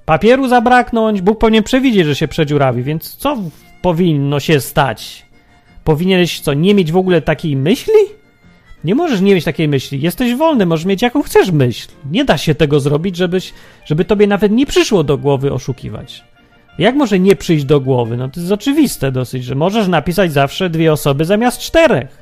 [0.05, 3.37] papieru zabraknąć, Bóg powinien przewidzieć, że się przedziurawi, więc co
[3.81, 5.25] powinno się stać?
[5.83, 7.93] Powinieneś co, nie mieć w ogóle takiej myśli?
[8.83, 10.01] Nie możesz nie mieć takiej myśli.
[10.01, 11.87] Jesteś wolny, możesz mieć jaką chcesz myśl.
[12.11, 13.53] Nie da się tego zrobić, żebyś,
[13.85, 16.23] żeby tobie nawet nie przyszło do głowy oszukiwać.
[16.79, 18.17] Jak może nie przyjść do głowy?
[18.17, 22.17] No to jest oczywiste dosyć, że możesz napisać zawsze dwie osoby zamiast czterech.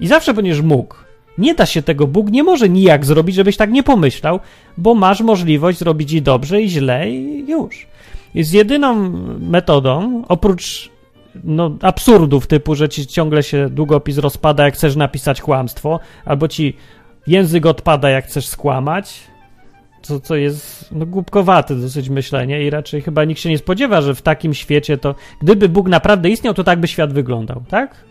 [0.00, 0.94] I zawsze będziesz mógł.
[1.38, 4.40] Nie da się tego, Bóg nie może nijak zrobić, żebyś tak nie pomyślał,
[4.76, 7.86] bo masz możliwość zrobić i dobrze, i źle, i już.
[8.34, 8.94] Jest jedyną
[9.40, 10.90] metodą, oprócz
[11.44, 16.76] no, absurdów typu, że ci ciągle się długopis rozpada, jak chcesz napisać kłamstwo, albo ci
[17.26, 19.20] język odpada, jak chcesz skłamać,
[20.02, 24.14] co, co jest no, głupkowate dosyć myślenie i raczej chyba nikt się nie spodziewa, że
[24.14, 28.04] w takim świecie to, gdyby Bóg naprawdę istniał, to tak by świat wyglądał, tak?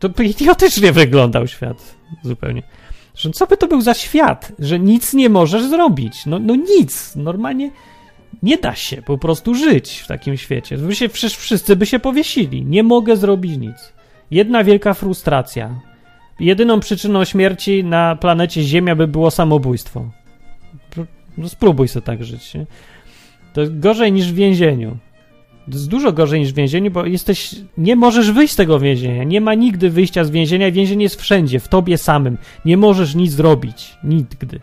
[0.00, 2.62] To by idiotycznie wyglądał świat zupełnie.
[3.14, 6.26] Że co by to był za świat, że nic nie możesz zrobić?
[6.26, 7.70] No, no nic, normalnie
[8.42, 10.78] nie da się po prostu żyć w takim świecie.
[10.78, 12.64] By się, wszyscy by się powiesili.
[12.64, 13.92] Nie mogę zrobić nic.
[14.30, 15.80] Jedna wielka frustracja.
[16.40, 20.10] Jedyną przyczyną śmierci na planecie Ziemia by było samobójstwo.
[21.38, 22.54] No spróbuj sobie tak żyć.
[22.54, 22.66] Nie?
[23.52, 24.96] To gorzej niż w więzieniu.
[25.72, 27.54] Jest dużo gorzej niż w więzieniu, bo jesteś.
[27.78, 29.24] Nie możesz wyjść z tego więzienia.
[29.24, 30.70] Nie ma nigdy wyjścia z więzienia.
[30.70, 32.38] Więzienie jest wszędzie, w tobie samym.
[32.64, 33.98] Nie możesz nic zrobić.
[34.04, 34.60] Nigdy.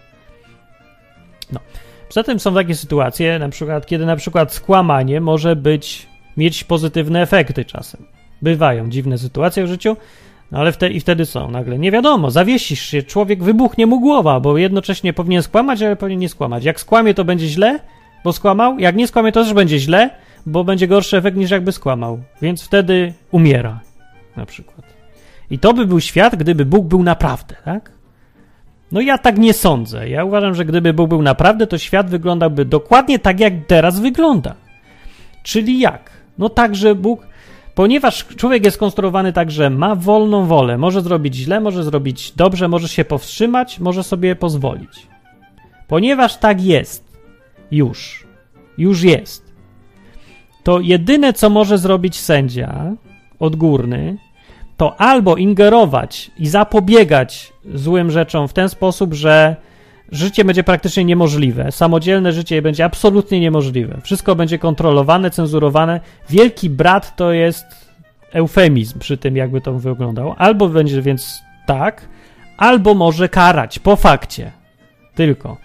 [1.52, 1.60] No.
[2.08, 7.22] Poza tym są takie sytuacje, na przykład, kiedy na przykład skłamanie może być, mieć pozytywne
[7.22, 8.06] efekty czasem.
[8.41, 9.98] Bywają dziwne sytuacje w życiu,
[10.52, 11.80] no ale wtedy, i wtedy są nagle.
[11.80, 16.30] Nie wiadomo, zawiesisz się, człowiek wybuchnie mu głowa, bo jednocześnie powinien skłamać, ale powinien nie
[16.30, 16.63] skłamać.
[16.63, 17.80] Jak skłamie, to będzie źle,
[18.24, 18.80] bo skłamał.
[18.80, 20.10] Jak nie skłamie, to też będzie źle,
[20.47, 22.19] bo będzie gorszy efekt niż jakby skłamał.
[22.41, 23.79] Więc wtedy umiera,
[24.36, 24.93] na przykład.
[25.49, 27.91] I to by był świat, gdyby Bóg był naprawdę, tak?
[28.91, 30.10] No ja tak nie sądzę.
[30.10, 34.55] Ja uważam, że gdyby Bóg był naprawdę, to świat wyglądałby dokładnie tak, jak teraz wygląda.
[35.43, 36.12] Czyli jak?
[36.38, 37.27] No tak, że Bóg,
[37.75, 42.67] ponieważ człowiek jest konstruowany tak, że ma wolną wolę, może zrobić źle, może zrobić dobrze,
[42.67, 45.07] może się powstrzymać, może sobie pozwolić.
[45.88, 47.17] Ponieważ tak jest,
[47.71, 48.27] już,
[48.77, 49.46] już jest,
[50.67, 52.91] to jedyne, co może zrobić sędzia
[53.39, 54.17] odgórny,
[54.77, 59.56] to albo ingerować i zapobiegać złym rzeczom w ten sposób, że
[60.12, 61.71] życie będzie praktycznie niemożliwe.
[61.71, 64.01] Samodzielne życie będzie absolutnie niemożliwe.
[64.03, 65.99] Wszystko będzie kontrolowane, cenzurowane.
[66.30, 67.65] Wielki brat to jest
[68.34, 70.36] eufemizm przy tym, jakby to wyglądało.
[70.38, 72.08] Albo będzie więc tak,
[72.58, 74.51] albo może karać po fakcie.
[75.15, 75.58] Tylko.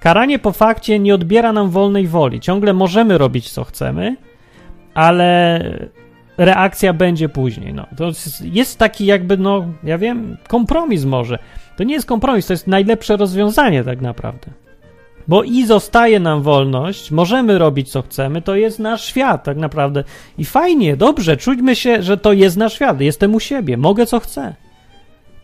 [0.00, 2.40] Karanie po fakcie nie odbiera nam wolnej woli.
[2.40, 4.16] Ciągle możemy robić co chcemy,
[4.94, 5.60] ale
[6.38, 7.74] reakcja będzie później.
[7.74, 7.86] No.
[7.96, 8.10] To
[8.42, 11.38] jest taki jakby, no, ja wiem, kompromis może.
[11.76, 14.46] To nie jest kompromis, to jest najlepsze rozwiązanie tak naprawdę.
[15.28, 20.04] Bo i zostaje nam wolność, możemy robić co chcemy, to jest nasz świat tak naprawdę.
[20.38, 24.20] I fajnie, dobrze, czujmy się, że to jest nasz świat, jestem u siebie, mogę co
[24.20, 24.54] chcę.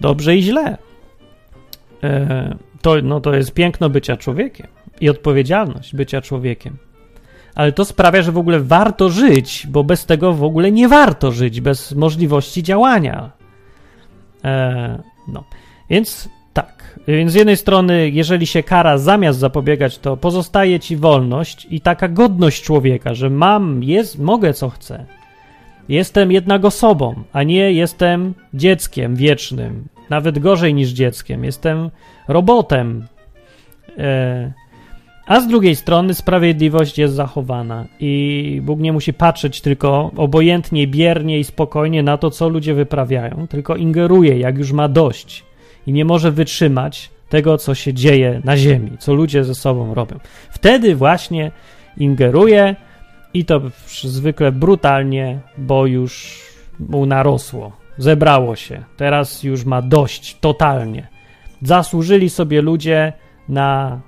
[0.01, 0.77] Dobrze i źle.
[2.05, 4.67] E, to, no, to jest piękno bycia człowiekiem
[5.01, 6.77] i odpowiedzialność bycia człowiekiem
[7.59, 11.33] ale to sprawia, że w ogóle warto żyć, bo bez tego w ogóle nie warto
[11.33, 13.31] żyć, bez możliwości działania.
[14.45, 15.45] E, no,
[15.91, 16.99] więc tak.
[17.09, 22.09] Więc z jednej strony, jeżeli się kara zamiast zapobiegać, to pozostaje ci wolność i taka
[22.09, 25.07] godność człowieka, że mam, jest, mogę co chcę.
[25.89, 29.89] Jestem jednak osobą, a nie jestem dzieckiem wiecznym.
[30.11, 31.45] Nawet gorzej niż dzieckiem.
[31.45, 31.91] Jestem
[32.29, 33.07] robotem.
[33.99, 34.53] E,
[35.29, 41.39] a z drugiej strony sprawiedliwość jest zachowana i Bóg nie musi patrzeć tylko obojętnie, biernie
[41.39, 45.45] i spokojnie na to, co ludzie wyprawiają, tylko ingeruje, jak już ma dość
[45.87, 50.19] i nie może wytrzymać tego, co się dzieje na ziemi, co ludzie ze sobą robią.
[50.51, 51.51] Wtedy właśnie
[51.97, 52.77] ingeruje
[53.35, 53.61] i to
[54.03, 56.41] zwykle brutalnie, bo już
[56.79, 58.85] mu narosło, zebrało się.
[58.97, 61.09] Teraz już ma dość totalnie.
[61.63, 63.13] Zasłużyli sobie ludzie
[63.49, 64.01] na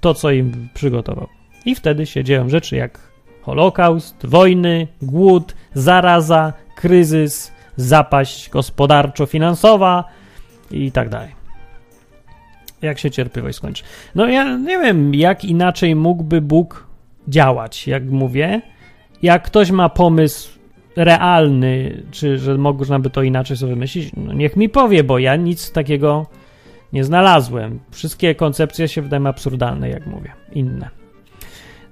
[0.00, 1.28] to, co im przygotował.
[1.64, 3.10] I wtedy się dzieją rzeczy jak
[3.42, 10.04] Holokaust, wojny, głód, zaraza, kryzys, zapaść gospodarczo-finansowa
[10.70, 11.40] i tak dalej.
[12.82, 13.84] Jak się cierpliwość skończy?
[14.14, 16.86] No ja nie wiem, jak inaczej mógłby Bóg
[17.28, 18.62] działać, jak mówię.
[19.22, 20.58] Jak ktoś ma pomysł
[20.96, 25.36] realny, czy że można by to inaczej sobie wymyślić, no niech mi powie, bo ja
[25.36, 26.26] nic takiego
[26.92, 27.80] nie znalazłem.
[27.90, 30.88] Wszystkie koncepcje się wydają absurdalne, jak mówię, inne.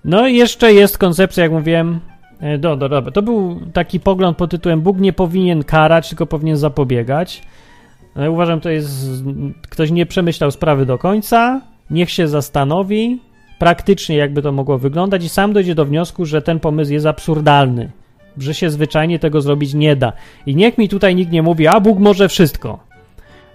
[0.04, 2.00] No i jeszcze jest koncepcja, jak mówiłem,
[2.40, 6.26] e, do, do, do, to był taki pogląd pod tytułem Bóg nie powinien karać, tylko
[6.26, 7.42] powinien zapobiegać.
[8.16, 9.22] No uważam, to jest,
[9.68, 13.20] ktoś nie przemyślał sprawy do końca, niech się zastanowi
[13.58, 17.90] praktycznie, jakby to mogło wyglądać i sam dojdzie do wniosku, że ten pomysł jest absurdalny,
[18.38, 20.12] że się zwyczajnie tego zrobić nie da.
[20.46, 22.87] I niech mi tutaj nikt nie mówi, a Bóg może wszystko.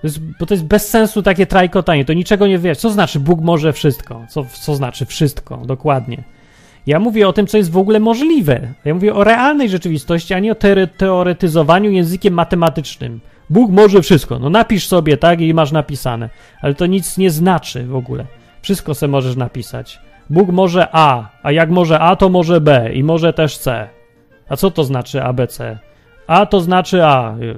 [0.03, 2.77] Jest, bo to jest bez sensu takie trajkotanie, to niczego nie wiesz.
[2.77, 4.21] Co znaczy Bóg może wszystko?
[4.29, 5.57] Co, co znaczy wszystko?
[5.57, 6.23] Dokładnie.
[6.87, 8.73] Ja mówię o tym, co jest w ogóle możliwe.
[8.85, 10.55] Ja mówię o realnej rzeczywistości, a nie o
[10.97, 13.19] teoretyzowaniu językiem matematycznym.
[13.49, 14.39] Bóg może wszystko.
[14.39, 16.29] No napisz sobie tak i masz napisane.
[16.61, 18.25] Ale to nic nie znaczy w ogóle.
[18.61, 19.99] Wszystko se możesz napisać.
[20.29, 23.89] Bóg może A, a jak może A, to może B i może też C.
[24.49, 25.77] A co to znaczy ABC?
[26.27, 27.35] A to znaczy A.
[27.39, 27.57] Już.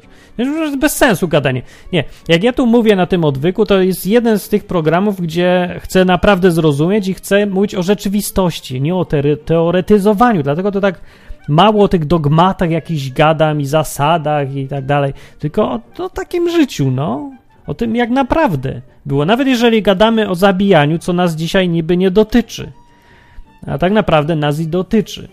[0.80, 1.61] Bez sensu gadanie.
[1.93, 5.80] Nie, jak ja tu mówię na tym odwyku, to jest jeden z tych programów, gdzie
[5.84, 9.05] chcę naprawdę zrozumieć i chcę mówić o rzeczywistości, nie o
[9.45, 10.43] teoretyzowaniu.
[10.43, 11.01] Dlatego to tak
[11.47, 16.49] mało o tych dogmatach jakichś gadam i zasadach i tak dalej, tylko o, o takim
[16.49, 17.32] życiu, no.
[17.68, 19.26] O tym, jak naprawdę było.
[19.26, 22.72] Nawet jeżeli gadamy o zabijaniu, co nas dzisiaj niby nie dotyczy.
[23.68, 25.28] A tak naprawdę nas i dotyczy.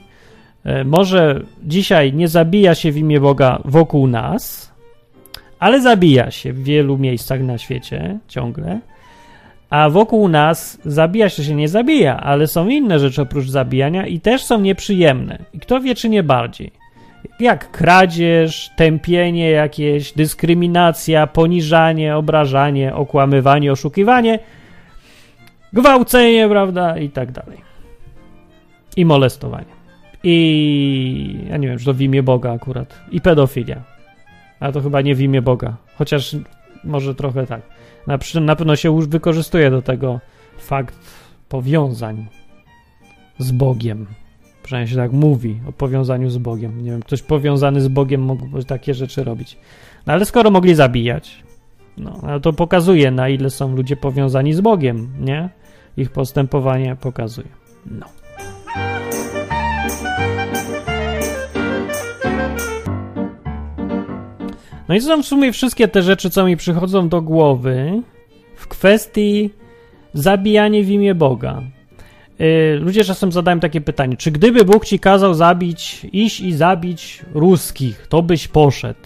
[0.64, 4.72] E, może dzisiaj nie zabija się w imię Boga wokół nas,
[5.58, 8.80] ale zabija się w wielu miejscach na świecie ciągle.
[9.70, 14.20] A wokół nas zabija się, się nie zabija, ale są inne rzeczy oprócz zabijania i
[14.20, 15.38] też są nieprzyjemne.
[15.54, 16.72] I kto wie, czy nie bardziej.
[17.40, 24.38] Jak kradzież, tępienie jakieś, dyskryminacja, poniżanie, obrażanie, okłamywanie, oszukiwanie,
[25.72, 27.58] gwałcenie, prawda, i tak dalej.
[28.96, 29.81] I molestowanie.
[30.24, 33.00] I ja nie wiem, czy to w imię Boga akurat.
[33.10, 33.82] I pedofilia.
[34.60, 35.76] A to chyba nie w imię Boga.
[35.98, 36.36] Chociaż
[36.84, 37.62] może trochę tak.
[38.06, 40.20] Na, na pewno się już wykorzystuje do tego
[40.58, 40.94] fakt
[41.48, 42.26] powiązań
[43.38, 44.06] z Bogiem.
[44.62, 46.84] Przynajmniej się tak mówi o powiązaniu z Bogiem.
[46.84, 49.58] Nie wiem, ktoś powiązany z Bogiem mógłby takie rzeczy robić.
[50.06, 51.42] No ale skoro mogli zabijać,
[51.96, 55.48] no, ale to pokazuje, na ile są ludzie powiązani z Bogiem, nie?
[55.96, 57.48] Ich postępowanie pokazuje.
[57.86, 58.21] No.
[64.92, 68.02] No i są w sumie wszystkie te rzeczy, co mi przychodzą do głowy
[68.56, 69.50] w kwestii
[70.14, 71.62] zabijania w imię Boga.
[72.38, 77.22] Yy, ludzie czasem zadają takie pytanie, czy gdyby Bóg ci kazał zabić, iść i zabić
[77.34, 79.00] ruskich, to byś poszedł?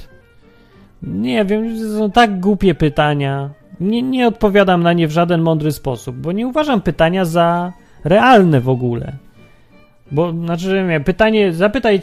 [1.03, 3.51] Nie wiem, to są tak głupie pytania.
[3.81, 7.73] Nie, nie odpowiadam na nie w żaden mądry sposób, bo nie uważam pytania za
[8.05, 9.13] realne w ogóle.
[10.13, 12.01] Bo, znaczy, nie, pytanie, zapytaj,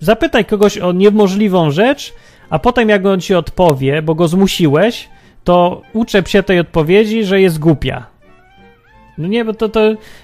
[0.00, 2.14] zapytaj kogoś o niemożliwą rzecz,
[2.52, 5.08] a potem jak on ci odpowie, bo go zmusiłeś,
[5.44, 8.06] to uczep się tej odpowiedzi, że jest głupia.
[9.18, 9.80] No nie, bo to, to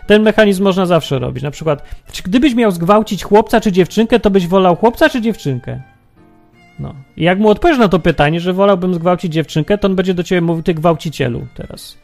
[0.07, 1.43] ten mechanizm można zawsze robić.
[1.43, 5.81] Na przykład, czy gdybyś miał zgwałcić chłopca czy dziewczynkę, to byś wolał chłopca czy dziewczynkę?
[6.79, 6.95] No.
[7.17, 10.23] I jak mu odpowiesz na to pytanie, że wolałbym zgwałcić dziewczynkę, to on będzie do
[10.23, 11.99] ciebie mówił, ty gwałcicielu teraz.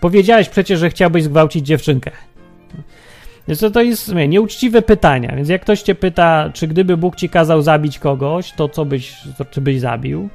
[0.00, 2.10] Powiedziałeś przecież, że chciałbyś zgwałcić dziewczynkę.
[3.48, 5.36] Więc to, to jest nie, nieuczciwe pytania.
[5.36, 9.16] Więc jak ktoś cię pyta, czy gdyby Bóg ci kazał zabić kogoś, to co byś,
[9.38, 10.28] to, czy byś zabił?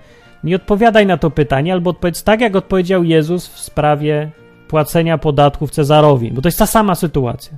[0.43, 4.29] Nie odpowiadaj na to pytanie, albo odpowiedz tak, jak odpowiedział Jezus w sprawie
[4.67, 7.57] płacenia podatków Cezarowi, bo to jest ta sama sytuacja.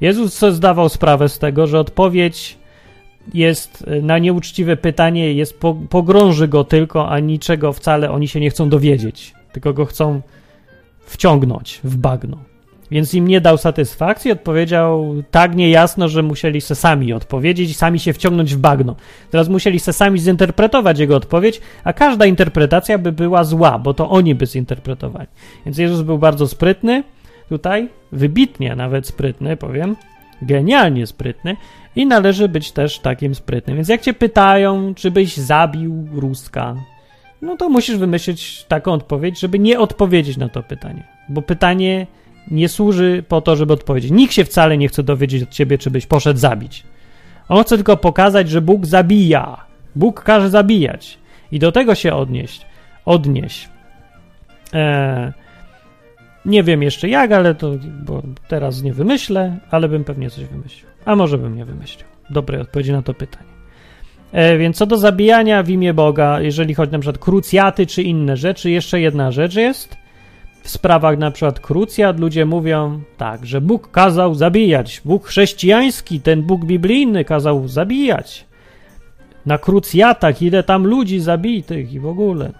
[0.00, 2.58] Jezus zdawał sprawę z tego, że odpowiedź
[3.34, 8.50] jest e, na nieuczciwe pytanie, jest pogrąży go tylko, a niczego wcale oni się nie
[8.50, 10.20] chcą dowiedzieć, tylko go chcą
[11.06, 12.55] wciągnąć w bagno.
[12.90, 17.98] Więc im nie dał satysfakcji, odpowiedział tak niejasno, że musieli se sami odpowiedzieć i sami
[18.00, 18.96] się wciągnąć w bagno.
[19.30, 24.10] Teraz musieli se sami zinterpretować jego odpowiedź, a każda interpretacja by była zła, bo to
[24.10, 25.28] oni by zinterpretowali.
[25.64, 27.04] Więc Jezus był bardzo sprytny,
[27.48, 29.96] tutaj wybitnie nawet sprytny, powiem,
[30.42, 31.56] genialnie sprytny
[31.96, 33.76] i należy być też takim sprytnym.
[33.76, 36.74] Więc jak cię pytają, czy byś zabił Ruska,
[37.42, 42.06] no to musisz wymyślić taką odpowiedź, żeby nie odpowiedzieć na to pytanie, bo pytanie
[42.50, 44.10] nie służy po to, żeby odpowiedzieć.
[44.10, 46.82] Nikt się wcale nie chce dowiedzieć od ciebie, czy byś poszedł zabić.
[47.48, 49.64] On chce tylko pokazać, że Bóg zabija.
[49.96, 51.18] Bóg każe zabijać.
[51.52, 52.66] I do tego się odnieść.
[53.04, 53.68] Odnieść.
[54.72, 55.32] Eee,
[56.44, 57.72] nie wiem jeszcze jak, ale to,
[58.04, 60.86] bo teraz nie wymyślę, ale bym pewnie coś wymyślił.
[61.04, 62.06] A może bym nie wymyślił.
[62.30, 63.50] Dobrej odpowiedzi na to pytanie.
[64.32, 68.36] E, więc co do zabijania w imię Boga, jeżeli chodzi na przykład krucjaty czy inne
[68.36, 69.96] rzeczy, jeszcze jedna rzecz jest–
[70.66, 75.02] w sprawach na przykład krucjat ludzie mówią tak, że Bóg kazał zabijać.
[75.04, 78.46] Bóg chrześcijański, ten Bóg biblijny kazał zabijać.
[79.46, 82.52] Na krucjatach ile tam ludzi zabitych i w ogóle.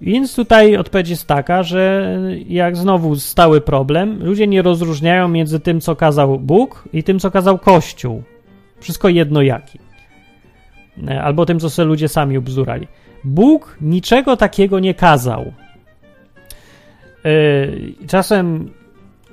[0.00, 2.16] Więc tutaj odpowiedź jest taka, że
[2.48, 7.30] jak znowu stały problem, ludzie nie rozróżniają między tym, co kazał Bóg i tym, co
[7.30, 8.22] kazał Kościół.
[8.80, 9.78] Wszystko jedno jaki.
[11.22, 12.86] Albo tym, co sobie ludzie sami obzurali.
[13.24, 15.52] Bóg niczego takiego nie kazał.
[17.24, 18.70] E, czasem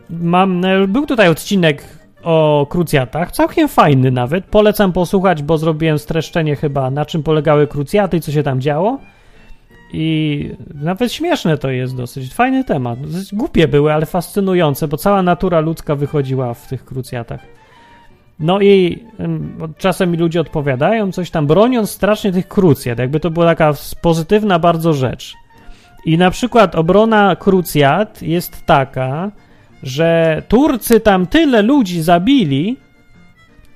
[0.09, 0.59] mam.
[0.59, 1.83] No, był tutaj odcinek
[2.23, 4.45] o krucjatach, całkiem fajny nawet.
[4.45, 8.99] Polecam posłuchać, bo zrobiłem streszczenie chyba na czym polegały krucjaty i co się tam działo.
[9.93, 12.33] I nawet śmieszne to jest dosyć.
[12.33, 12.99] Fajny temat.
[13.33, 17.39] Głupie były, ale fascynujące, bo cała natura ludzka wychodziła w tych krucjatach.
[18.39, 19.03] No i
[19.77, 24.59] czasem mi ludzie odpowiadają coś tam, broniąc strasznie tych krucjat, jakby to była taka pozytywna
[24.59, 25.35] bardzo rzecz.
[26.05, 29.31] I na przykład obrona krucjat jest taka,
[29.83, 32.77] że Turcy tam tyle ludzi zabili,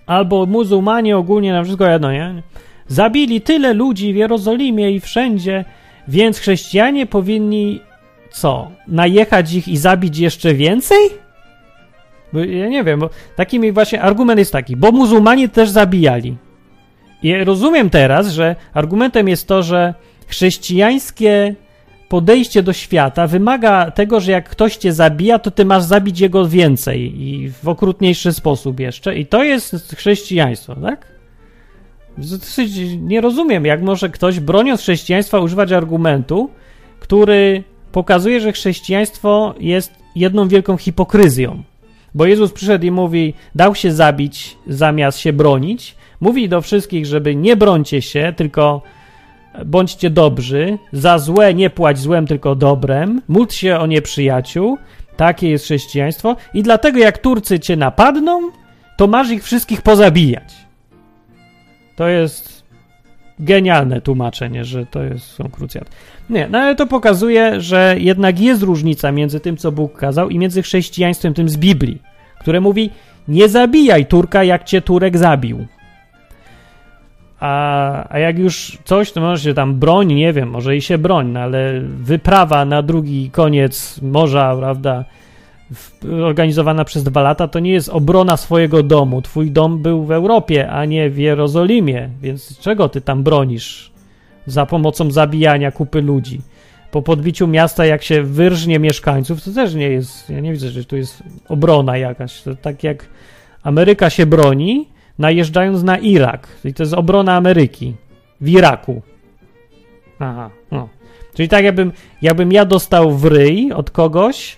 [0.05, 2.43] albo muzułmanie ogólnie na wszystko jedno, nie?
[2.87, 5.65] Zabili tyle ludzi w Jerozolimie i wszędzie,
[6.07, 7.79] więc chrześcijanie powinni
[8.31, 8.71] co?
[8.87, 10.99] Najechać ich i zabić jeszcze więcej?
[12.33, 16.37] Bo ja nie wiem, bo taki mi właśnie argument jest taki, bo muzułmanie też zabijali.
[17.23, 19.93] I rozumiem teraz, że argumentem jest to, że
[20.27, 21.55] chrześcijańskie
[22.09, 26.47] podejście do świata wymaga tego, że jak ktoś cię zabija, to ty masz zabić jego
[26.47, 29.15] więcej i w okrutniejszy sposób jeszcze.
[29.15, 31.07] I to jest chrześcijaństwo, tak?
[32.97, 36.49] Nie rozumiem, jak może ktoś broniąc chrześcijaństwa używać argumentu,
[36.99, 41.63] który pokazuje, że chrześcijaństwo jest jedną wielką hipokryzją.
[42.15, 45.95] Bo Jezus przyszedł i mówi, dał się zabić zamiast się bronić.
[46.21, 48.81] Mówi do wszystkich, żeby nie brońcie się, tylko
[49.65, 50.77] bądźcie dobrzy.
[50.91, 53.21] Za złe nie płać złem, tylko dobrem.
[53.27, 54.77] Módl się o nieprzyjaciół.
[55.17, 56.35] Takie jest chrześcijaństwo.
[56.53, 58.41] I dlatego jak Turcy cię napadną,
[58.97, 60.55] to masz ich wszystkich pozabijać.
[61.95, 62.63] To jest
[63.39, 65.91] genialne tłumaczenie, że to jest, są krucjaty.
[66.29, 70.39] Nie, no ale to pokazuje, że jednak jest różnica między tym, co Bóg kazał, i
[70.39, 72.01] między chrześcijaństwem tym z Biblii,
[72.39, 72.89] które mówi:
[73.27, 75.65] Nie zabijaj Turka, jak cię Turek zabił.
[77.39, 80.97] A, a jak już coś, to może się tam broń, nie wiem, może i się
[80.97, 85.05] broń, no ale wyprawa na drugi koniec morza, prawda,
[86.23, 89.21] organizowana przez dwa lata, to nie jest obrona swojego domu.
[89.21, 93.91] Twój dom był w Europie, a nie w Jerozolimie, więc czego ty tam bronisz?
[94.51, 96.41] za pomocą zabijania kupy ludzi.
[96.91, 100.85] Po podbiciu miasta, jak się wyrżnie mieszkańców, to też nie jest, ja nie widzę, że
[100.85, 102.41] tu jest obrona jakaś.
[102.41, 103.09] To tak jak
[103.63, 104.87] Ameryka się broni,
[105.19, 106.47] najeżdżając na Irak.
[106.65, 107.93] I to jest obrona Ameryki
[108.41, 109.01] w Iraku.
[110.19, 110.89] Aha, no.
[111.33, 111.91] Czyli tak jakbym,
[112.21, 114.57] jakbym ja dostał w ryj od kogoś,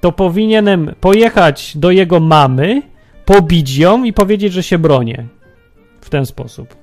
[0.00, 2.82] to powinienem pojechać do jego mamy,
[3.24, 5.26] pobić ją i powiedzieć, że się bronię.
[6.00, 6.76] W ten sposób.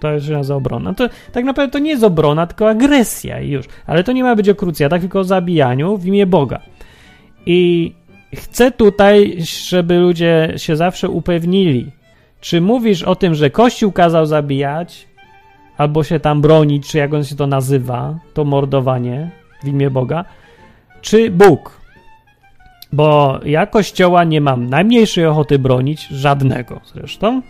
[0.00, 0.94] To się nazywa obrona.
[0.94, 3.66] To, tak naprawdę to nie jest obrona, tylko agresja i już.
[3.86, 6.60] Ale to nie ma być o krucjatach, tylko o zabijaniu w imię Boga.
[7.46, 7.92] I
[8.34, 9.36] chcę tutaj,
[9.68, 11.90] żeby ludzie się zawsze upewnili,
[12.40, 15.08] czy mówisz o tym, że Kościół kazał zabijać,
[15.76, 19.30] albo się tam bronić, czy jak on się to nazywa, to mordowanie
[19.62, 20.24] w imię Boga,
[21.00, 21.80] czy Bóg.
[22.92, 27.42] Bo ja Kościoła nie mam najmniejszej ochoty bronić, żadnego zresztą.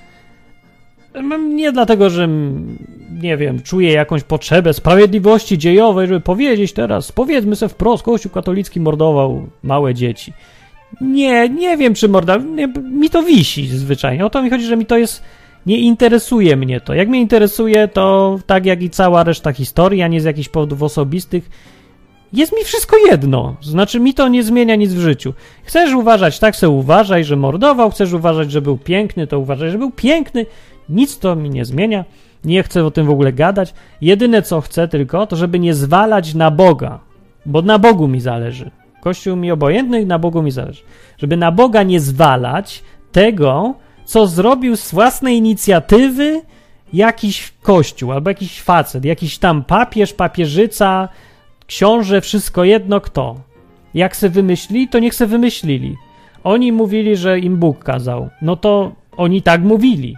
[1.55, 2.29] Nie dlatego, że
[3.23, 8.81] nie wiem, czuję jakąś potrzebę sprawiedliwości dziejowej, żeby powiedzieć teraz, powiedzmy sobie wprost, Kościół katolicki
[8.81, 10.33] mordował małe dzieci.
[11.01, 12.49] Nie, nie wiem, czy mordował.
[12.93, 14.27] Mi to wisi zwyczajnie.
[14.27, 15.23] O to mi chodzi, że mi to jest.
[15.67, 16.95] Nie interesuje mnie to.
[16.95, 20.83] Jak mnie interesuje, to tak jak i cała reszta historii, a nie z jakichś powodów
[20.83, 21.51] osobistych,
[22.33, 23.57] jest mi wszystko jedno.
[23.63, 25.35] Znaczy, mi to nie zmienia nic w życiu.
[25.65, 29.79] Chcesz uważać, tak se uważaj, że mordował, chcesz uważać, że był piękny, to uważaj, że
[29.79, 30.47] był piękny.
[30.89, 32.05] Nic to mi nie zmienia.
[32.45, 33.75] Nie chcę o tym w ogóle gadać.
[34.01, 36.99] Jedyne co chcę tylko, to żeby nie zwalać na Boga,
[37.47, 38.71] bo na Bogu mi zależy.
[39.01, 40.83] Kościół mi obojętny, na Bogu mi zależy.
[41.19, 42.83] Żeby na Boga nie zwalać
[43.13, 43.75] tego,
[44.05, 46.43] co zrobił z własnej inicjatywy
[46.93, 51.09] jakiś kościół albo jakiś facet, jakiś tam papież, papieżyca,
[51.67, 53.37] książę, wszystko jedno kto.
[53.95, 55.97] Jak se wymyślili, to niech se wymyślili.
[56.45, 58.29] Oni mówili, że im Bóg kazał.
[58.43, 60.17] No to oni tak mówili.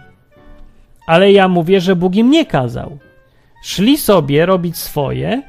[1.07, 2.97] Ale ja mówię, że Bóg im nie kazał.
[3.63, 5.41] Szli sobie robić swoje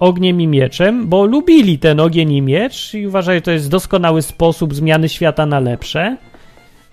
[0.00, 4.22] ogniem i mieczem, bo lubili ten ogień i miecz i uważali, że to jest doskonały
[4.22, 6.16] sposób zmiany świata na lepsze.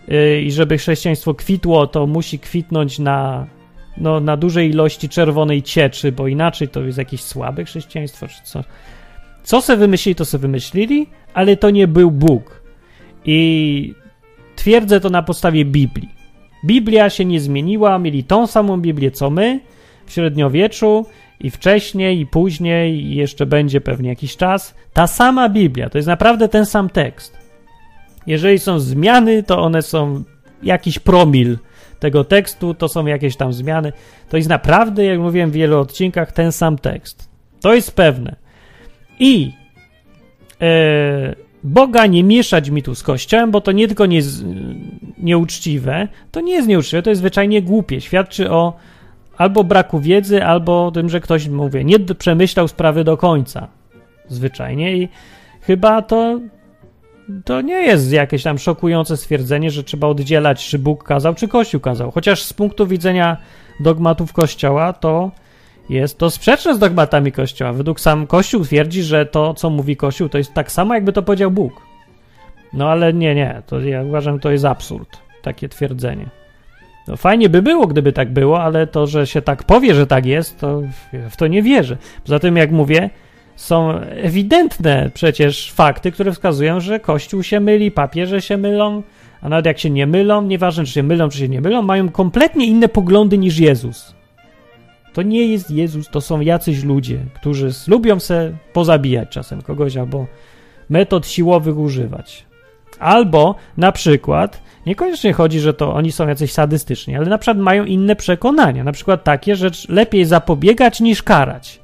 [0.08, 3.47] Yy, I żeby chrześcijaństwo kwitło, to musi kwitnąć na,
[3.97, 8.64] no, na dużej ilości czerwonej cieczy, bo inaczej to jest jakieś słabe chrześcijaństwo, czy co.
[9.43, 12.62] Co se wymyślili, to se wymyślili, ale to nie był Bóg.
[13.26, 13.93] I
[14.55, 16.10] twierdzę to na podstawie Biblii.
[16.66, 19.60] Biblia się nie zmieniła, mieli tą samą Biblię co my
[20.05, 21.05] w średniowieczu
[21.39, 24.75] i wcześniej, i później, i jeszcze będzie pewnie jakiś czas.
[24.93, 27.38] Ta sama Biblia, to jest naprawdę ten sam tekst.
[28.27, 30.23] Jeżeli są zmiany, to one są
[30.63, 31.57] jakiś promil
[31.99, 33.93] tego tekstu, to są jakieś tam zmiany.
[34.29, 37.29] To jest naprawdę, jak mówiłem w wielu odcinkach, ten sam tekst.
[37.61, 38.35] To jest pewne.
[39.19, 39.51] I
[40.61, 44.21] e, Boga nie mieszać mi tu z Kościołem, bo to nie tylko nie
[45.17, 48.01] nieuczciwe, to nie jest nieuczciwe, to jest zwyczajnie głupie.
[48.01, 48.73] Świadczy o
[49.38, 53.67] albo braku wiedzy, albo tym, że ktoś, mówię, nie przemyślał sprawy do końca.
[54.27, 55.09] Zwyczajnie i
[55.61, 56.39] chyba to,
[57.45, 61.81] to nie jest jakieś tam szokujące stwierdzenie, że trzeba oddzielać, czy Bóg kazał, czy Kościół
[61.81, 62.11] kazał.
[62.11, 63.38] Chociaż z punktu widzenia
[63.79, 65.31] dogmatów Kościoła to
[65.89, 67.73] jest to sprzeczne z dogmatami Kościoła.
[67.73, 71.23] Według sam Kościół twierdzi, że to, co mówi Kościół, to jest tak samo, jakby to
[71.23, 71.81] powiedział Bóg.
[72.73, 76.29] No ale nie, nie, to ja uważam, to jest absurd, takie twierdzenie.
[77.08, 80.26] No, fajnie by było, gdyby tak było, ale to, że się tak powie, że tak
[80.26, 80.82] jest, to
[81.30, 81.97] w to nie wierzę.
[82.24, 83.10] Poza tym, jak mówię,
[83.55, 89.03] są ewidentne przecież fakty, które wskazują, że Kościół się myli, papieże się mylą,
[89.41, 92.10] a nawet jak się nie mylą, nieważne czy się mylą, czy się nie mylą, mają
[92.10, 94.16] kompletnie inne poglądy niż Jezus.
[95.14, 100.26] To nie jest Jezus, to są jacyś ludzie, którzy lubią se pozabijać czasem kogoś albo
[100.89, 102.47] metod siłowych używać.
[103.00, 107.86] Albo na przykład, niekoniecznie chodzi, że to oni są jacyś sadystyczni, ale na przykład mają
[107.86, 111.80] inne przekonania, na przykład takie, że lepiej zapobiegać niż karać.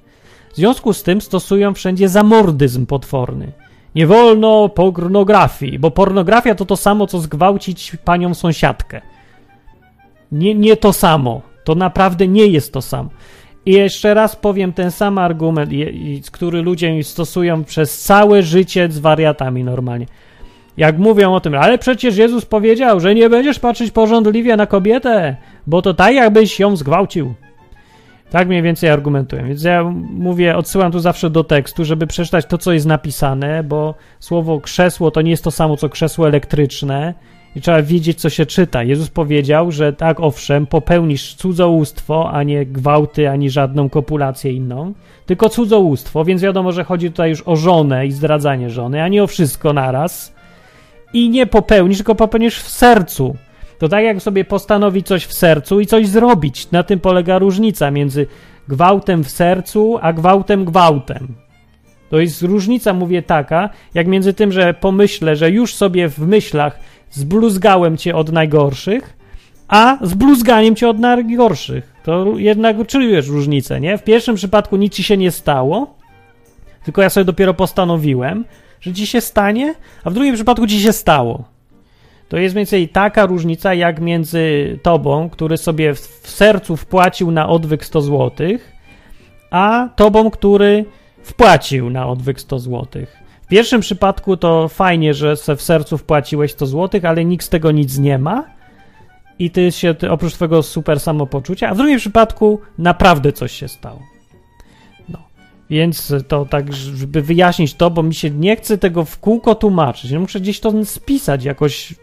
[0.54, 3.52] W związku z tym stosują wszędzie zamordyzm potworny.
[3.96, 9.02] Nie wolno pornografii, bo pornografia to to samo, co zgwałcić panią sąsiadkę.
[10.32, 11.42] Nie, nie to samo.
[11.64, 13.10] To naprawdę nie jest to samo.
[13.66, 15.72] I jeszcze raz powiem ten sam argument,
[16.32, 20.06] który ludzie stosują przez całe życie z wariatami normalnie.
[20.78, 25.36] Jak mówią o tym, ale przecież Jezus powiedział, że nie będziesz patrzeć porządliwie na kobietę,
[25.68, 27.34] bo to tak jakbyś ją zgwałcił.
[28.32, 29.44] Tak mniej więcej argumentuję.
[29.44, 33.96] Więc ja mówię, odsyłam tu zawsze do tekstu, żeby przeczytać to, co jest napisane, bo
[34.20, 37.14] słowo krzesło to nie jest to samo, co krzesło elektryczne
[37.56, 38.84] i trzeba wiedzieć, co się czyta.
[38.84, 44.94] Jezus powiedział, że tak, owszem, popełnisz cudzołóstwo, a nie gwałty, ani żadną kopulację inną,
[45.26, 49.24] tylko cudzołóstwo, więc wiadomo, że chodzi tutaj już o żonę i zdradzanie żony, a nie
[49.24, 50.34] o wszystko naraz.
[51.14, 53.36] I nie popełnisz, tylko popełnisz w sercu.
[53.80, 56.72] To tak jak sobie postanowić coś w sercu i coś zrobić.
[56.72, 58.28] Na tym polega różnica między
[58.68, 61.28] gwałtem w sercu, a gwałtem gwałtem.
[62.10, 66.80] To jest różnica, mówię, taka, jak między tym, że pomyślę, że już sobie w myślach
[67.12, 69.18] zbluzgałem cię od najgorszych,
[69.68, 71.94] a zbluzganiem cię od najgorszych.
[72.04, 73.98] To jednak czujesz różnicę, nie?
[73.98, 75.96] W pierwszym przypadku nic ci się nie stało,
[76.84, 78.46] tylko ja sobie dopiero postanowiłem,
[78.84, 81.44] że ci się stanie, a w drugim przypadku ci się stało.
[82.30, 87.32] To jest mniej więcej taka różnica, jak między tobą, który sobie w, w sercu wpłacił
[87.32, 88.48] na odwyk 100 zł,
[89.52, 90.86] a tobą, który
[91.24, 93.06] wpłacił na odwyk 100 zł.
[93.42, 97.72] W pierwszym przypadku to fajnie, że w sercu wpłaciłeś 100 zł, ale nikt z tego
[97.72, 98.44] nic nie ma
[99.40, 103.68] i ty się, ty, oprócz twojego super samopoczucia, a w drugim przypadku naprawdę coś się
[103.68, 104.13] stało.
[105.74, 110.12] Więc to tak, żeby wyjaśnić to, bo mi się nie chce tego w kółko tłumaczyć.
[110.12, 111.94] Ja muszę gdzieś to spisać jakoś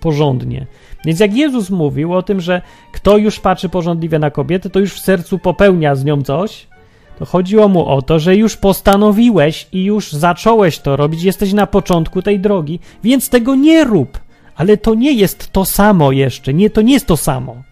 [0.00, 0.66] porządnie.
[1.04, 2.62] Więc jak Jezus mówił o tym, że
[2.92, 6.66] kto już patrzy porządliwie na kobietę, to już w sercu popełnia z nią coś,
[7.18, 11.66] to chodziło mu o to, że już postanowiłeś i już zacząłeś to robić, jesteś na
[11.66, 14.18] początku tej drogi, więc tego nie rób.
[14.56, 17.62] Ale to nie jest to samo jeszcze, nie, to nie jest to samo.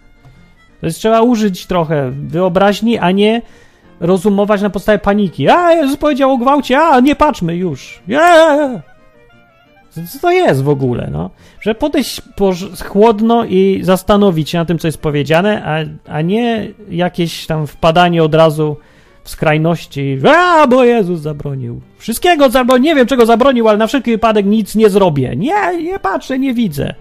[0.81, 3.43] To jest trzeba użyć trochę wyobraźni, a nie
[4.01, 5.49] rozumować na podstawie paniki.
[5.49, 8.01] A, Jezus powiedział o gwałcie, a, nie patrzmy już.
[8.09, 8.81] Yeah!
[9.91, 11.31] Co to jest w ogóle, no?
[11.61, 12.23] Że podejść
[12.89, 18.25] chłodno i zastanowić się na tym, co jest powiedziane, a, a nie jakieś tam wpadanie
[18.25, 18.77] od razu
[19.25, 21.81] w skrajności, a, bo Jezus zabronił.
[21.99, 25.37] Wszystkiego zabronił, nie wiem czego zabronił, ale na wszelki wypadek nic nie zrobię.
[25.37, 26.95] Nie, nie patrzę, nie widzę.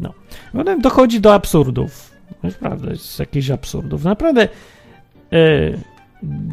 [0.00, 0.12] No.
[0.52, 2.10] Potem dochodzi do absurdów.
[2.42, 4.04] Naprawdę, jest jakichś absurdów.
[4.04, 4.48] Naprawdę,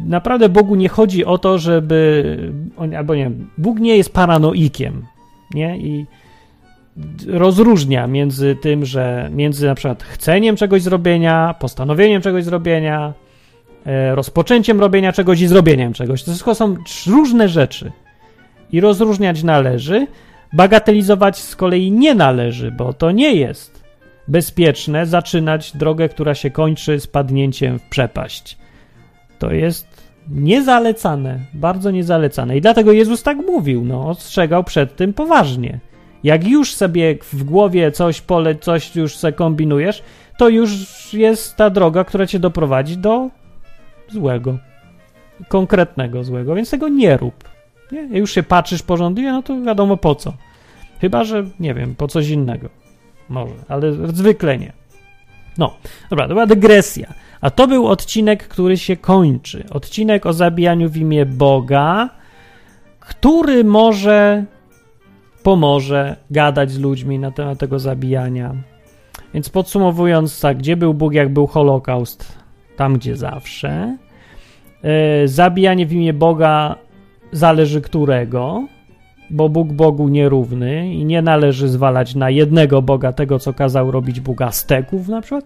[0.06, 2.52] naprawdę Bogu nie chodzi o to, żeby,
[2.96, 5.06] albo nie Bóg nie jest paranoikiem,
[5.54, 5.78] nie?
[5.78, 6.06] I
[7.26, 13.12] rozróżnia między tym, że między na przykład chceniem czegoś zrobienia, postanowieniem czegoś zrobienia,
[13.88, 16.22] E, rozpoczęciem robienia czegoś i zrobieniem czegoś.
[16.22, 16.76] To wszystko są
[17.06, 17.92] różne rzeczy.
[18.72, 20.06] I rozróżniać należy,
[20.52, 23.84] bagatelizować z kolei nie należy, bo to nie jest
[24.28, 28.58] bezpieczne zaczynać drogę, która się kończy spadnięciem w przepaść.
[29.38, 32.56] To jest niezalecane, bardzo niezalecane.
[32.56, 35.80] I dlatego Jezus tak mówił, no, ostrzegał przed tym poważnie.
[36.24, 40.02] Jak już sobie w głowie coś pole, coś już se kombinujesz,
[40.38, 40.70] to już
[41.14, 43.30] jest ta droga, która cię doprowadzi do
[44.08, 44.58] złego.
[45.48, 47.48] Konkretnego złego, więc tego nie rób.
[47.92, 48.02] Nie?
[48.02, 50.32] Już się patrzysz porządnie, no to wiadomo po co.
[51.00, 52.68] Chyba, że nie wiem, po coś innego.
[53.28, 54.72] Może, ale zwykle nie.
[55.58, 55.76] No,
[56.10, 57.14] dobra, to była dygresja.
[57.40, 59.64] A to był odcinek, który się kończy.
[59.70, 62.10] Odcinek o zabijaniu w imię Boga,
[63.00, 64.44] który może
[65.42, 68.54] pomoże gadać z ludźmi na temat tego zabijania.
[69.34, 72.38] Więc podsumowując, tak, gdzie był Bóg, jak był Holokaust?
[72.78, 73.96] tam gdzie zawsze.
[74.82, 76.76] E, zabijanie w imię Boga
[77.32, 78.68] zależy którego,
[79.30, 84.20] bo Bóg Bogu nierówny i nie należy zwalać na jednego Boga tego, co kazał robić
[84.20, 85.44] Bóg Azteków na przykład.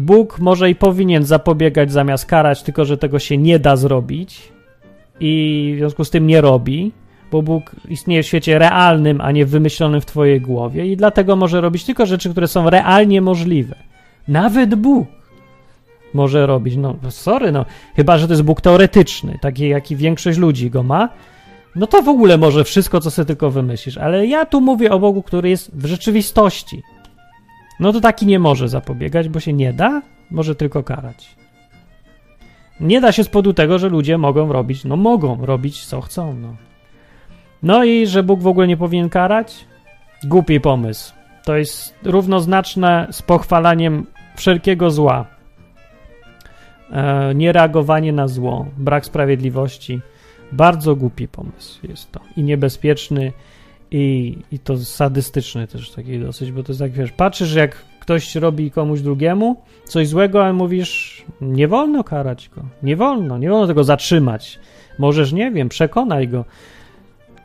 [0.00, 4.52] Bóg może i powinien zapobiegać zamiast karać, tylko że tego się nie da zrobić
[5.20, 6.92] i w związku z tym nie robi,
[7.32, 11.60] bo Bóg istnieje w świecie realnym, a nie wymyślonym w twojej głowie i dlatego może
[11.60, 13.76] robić tylko rzeczy, które są realnie możliwe.
[14.28, 15.08] Nawet Bóg
[16.14, 16.76] może robić.
[16.76, 17.64] No, sorry, no,
[17.96, 21.08] chyba, że to jest Bóg teoretyczny, taki jaki większość ludzi go ma,
[21.76, 23.98] no to w ogóle może wszystko, co sobie tylko wymyślisz.
[23.98, 26.82] Ale ja tu mówię o Bogu, który jest w rzeczywistości.
[27.80, 31.36] No to taki nie może zapobiegać, bo się nie da, może tylko karać.
[32.80, 36.34] Nie da się z powodu tego, że ludzie mogą robić, no mogą robić co chcą,
[36.34, 36.56] no.
[37.62, 39.64] No i że Bóg w ogóle nie powinien karać?
[40.24, 41.14] Głupi pomysł.
[41.44, 44.06] To jest równoznaczne z pochwalaniem
[44.36, 45.26] wszelkiego zła.
[46.92, 50.00] E, niereagowanie na zło, brak sprawiedliwości.
[50.52, 52.20] Bardzo głupi pomysł jest to.
[52.36, 53.32] I niebezpieczny,
[53.96, 58.34] i, i to sadystyczny też taki dosyć, bo to jest tak, wiesz, patrzysz jak ktoś
[58.34, 63.66] robi komuś drugiemu coś złego, a mówisz, nie wolno karać go, nie wolno, nie wolno
[63.66, 64.58] tego zatrzymać.
[64.98, 66.44] Możesz, nie wiem, przekonaj go.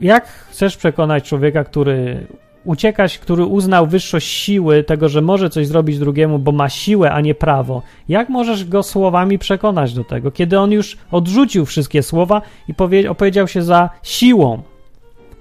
[0.02, 2.28] Jak chcesz przekonać człowieka, który
[2.66, 7.22] uciekać, który uznał wyższość siły tego, że może coś zrobić drugiemu, bo ma siłę, a
[7.22, 7.82] nie prawo.
[8.08, 13.12] Jak możesz go słowami przekonać do tego, kiedy on już odrzucił wszystkie słowa i powie,
[13.12, 14.62] opowiedział się za siłą?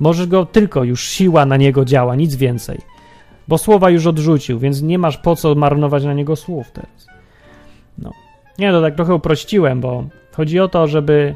[0.01, 2.79] Możesz go tylko, już siła na niego działa, nic więcej.
[3.49, 7.07] Bo słowa już odrzucił, więc nie masz po co marnować na niego słów teraz.
[7.99, 8.13] No.
[8.59, 11.35] Nie, to tak trochę uprościłem, bo chodzi o to, żeby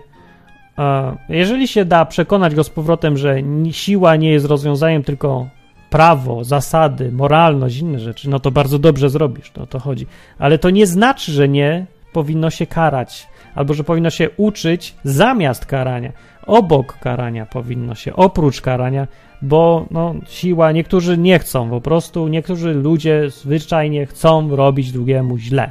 [1.28, 3.36] jeżeli się da przekonać go z powrotem, że
[3.70, 5.46] siła nie jest rozwiązaniem, tylko
[5.90, 10.06] prawo, zasady, moralność, inne rzeczy, no to bardzo dobrze zrobisz, to o to chodzi.
[10.38, 15.66] Ale to nie znaczy, że nie powinno się karać, albo że powinno się uczyć zamiast
[15.66, 16.12] karania.
[16.46, 19.08] Obok karania powinno się, oprócz karania,
[19.42, 25.70] bo no, siła, niektórzy nie chcą po prostu, niektórzy ludzie zwyczajnie chcą robić drugiemu źle.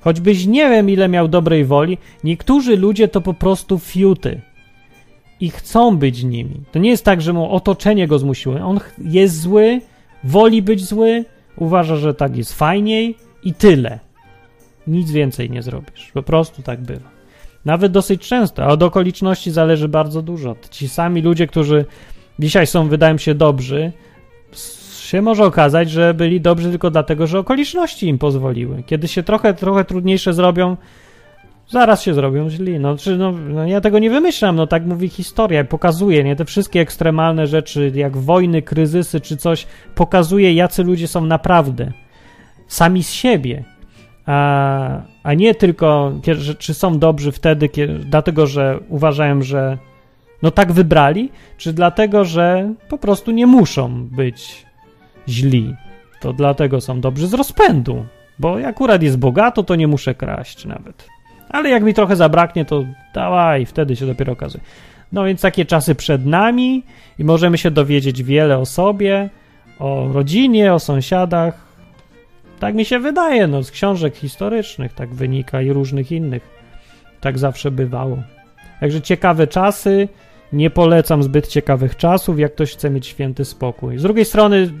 [0.00, 4.40] Choćbyś nie wiem, ile miał dobrej woli, niektórzy ludzie to po prostu fiuty
[5.40, 6.60] i chcą być nimi.
[6.72, 8.56] To nie jest tak, że mu otoczenie go zmusiło.
[8.56, 9.80] On jest zły,
[10.24, 11.24] woli być zły,
[11.56, 13.98] uważa, że tak jest fajniej i tyle.
[14.86, 16.10] Nic więcej nie zrobisz.
[16.14, 17.17] Po prostu tak bywa.
[17.68, 20.56] Nawet dosyć często, a od okoliczności zależy bardzo dużo.
[20.70, 21.84] Ci sami ludzie, którzy
[22.38, 23.92] dzisiaj są, wydają się dobrzy,
[25.00, 28.82] się może okazać, że byli dobrzy tylko dlatego, że okoliczności im pozwoliły.
[28.86, 30.76] Kiedy się trochę, trochę trudniejsze zrobią,
[31.68, 32.80] zaraz się zrobią źli.
[32.80, 36.36] No, czy, no, no, ja tego nie wymyślam, no tak mówi historia, pokazuje, nie?
[36.36, 41.92] Te wszystkie ekstremalne rzeczy, jak wojny, kryzysy czy coś, pokazuje, jacy ludzie są naprawdę.
[42.68, 43.77] Sami z siebie.
[44.28, 46.12] A, a nie tylko,
[46.58, 49.78] czy są dobrzy wtedy, kiedy, dlatego, że uważają, że
[50.42, 54.66] no tak wybrali, czy dlatego, że po prostu nie muszą być
[55.28, 55.74] źli.
[56.20, 58.04] To dlatego są dobrzy z rozpędu.
[58.38, 61.08] Bo akurat jest bogato, to nie muszę kraść nawet.
[61.48, 64.64] Ale jak mi trochę zabraknie, to dawaj, wtedy się dopiero okazuje.
[65.12, 66.82] No więc takie czasy przed nami
[67.18, 69.30] i możemy się dowiedzieć wiele o sobie,
[69.78, 71.67] o rodzinie, o sąsiadach.
[72.60, 76.50] Tak mi się wydaje, no z książek historycznych tak wynika i różnych innych.
[77.20, 78.22] Tak zawsze bywało.
[78.80, 80.08] Także ciekawe czasy.
[80.52, 83.98] Nie polecam zbyt ciekawych czasów, jak ktoś chce mieć święty spokój.
[83.98, 84.72] Z drugiej strony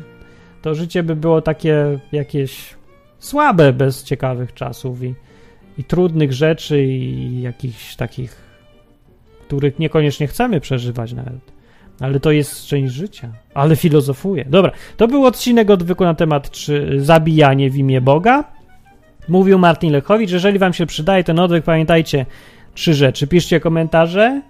[0.62, 2.76] to życie by było takie jakieś
[3.18, 5.14] słabe bez ciekawych czasów i
[5.78, 8.36] i trudnych rzeczy i jakichś takich,
[9.46, 11.57] których niekoniecznie chcemy przeżywać nawet.
[12.00, 13.28] Ale to jest część życia.
[13.54, 14.44] Ale filozofuję.
[14.48, 18.44] Dobra, to był odcinek odwyku na temat czy zabijanie w imię Boga.
[19.28, 20.30] Mówił Martin Lechowicz.
[20.30, 22.26] Jeżeli wam się przydaje ten odwyk, pamiętajcie
[22.74, 23.26] trzy rzeczy.
[23.26, 24.42] Piszcie komentarze.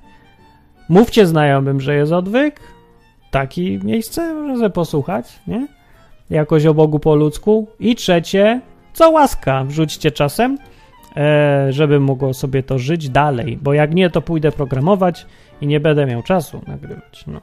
[0.88, 2.61] Mówcie znajomym, że jest odwyk.
[3.30, 5.68] Taki miejsce, może posłuchać, nie?
[6.30, 7.68] Jakoś o Bogu po ludzku.
[7.80, 8.61] I trzecie,
[8.92, 10.59] co łaska, wrzućcie czasem.
[11.16, 15.26] E, żeby mogło sobie to żyć dalej, bo jak nie, to pójdę programować
[15.61, 17.24] i nie będę miał czasu nagrywać.
[17.26, 17.40] No.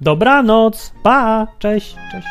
[0.00, 2.28] Dobranoc, pa, cześć, cześć.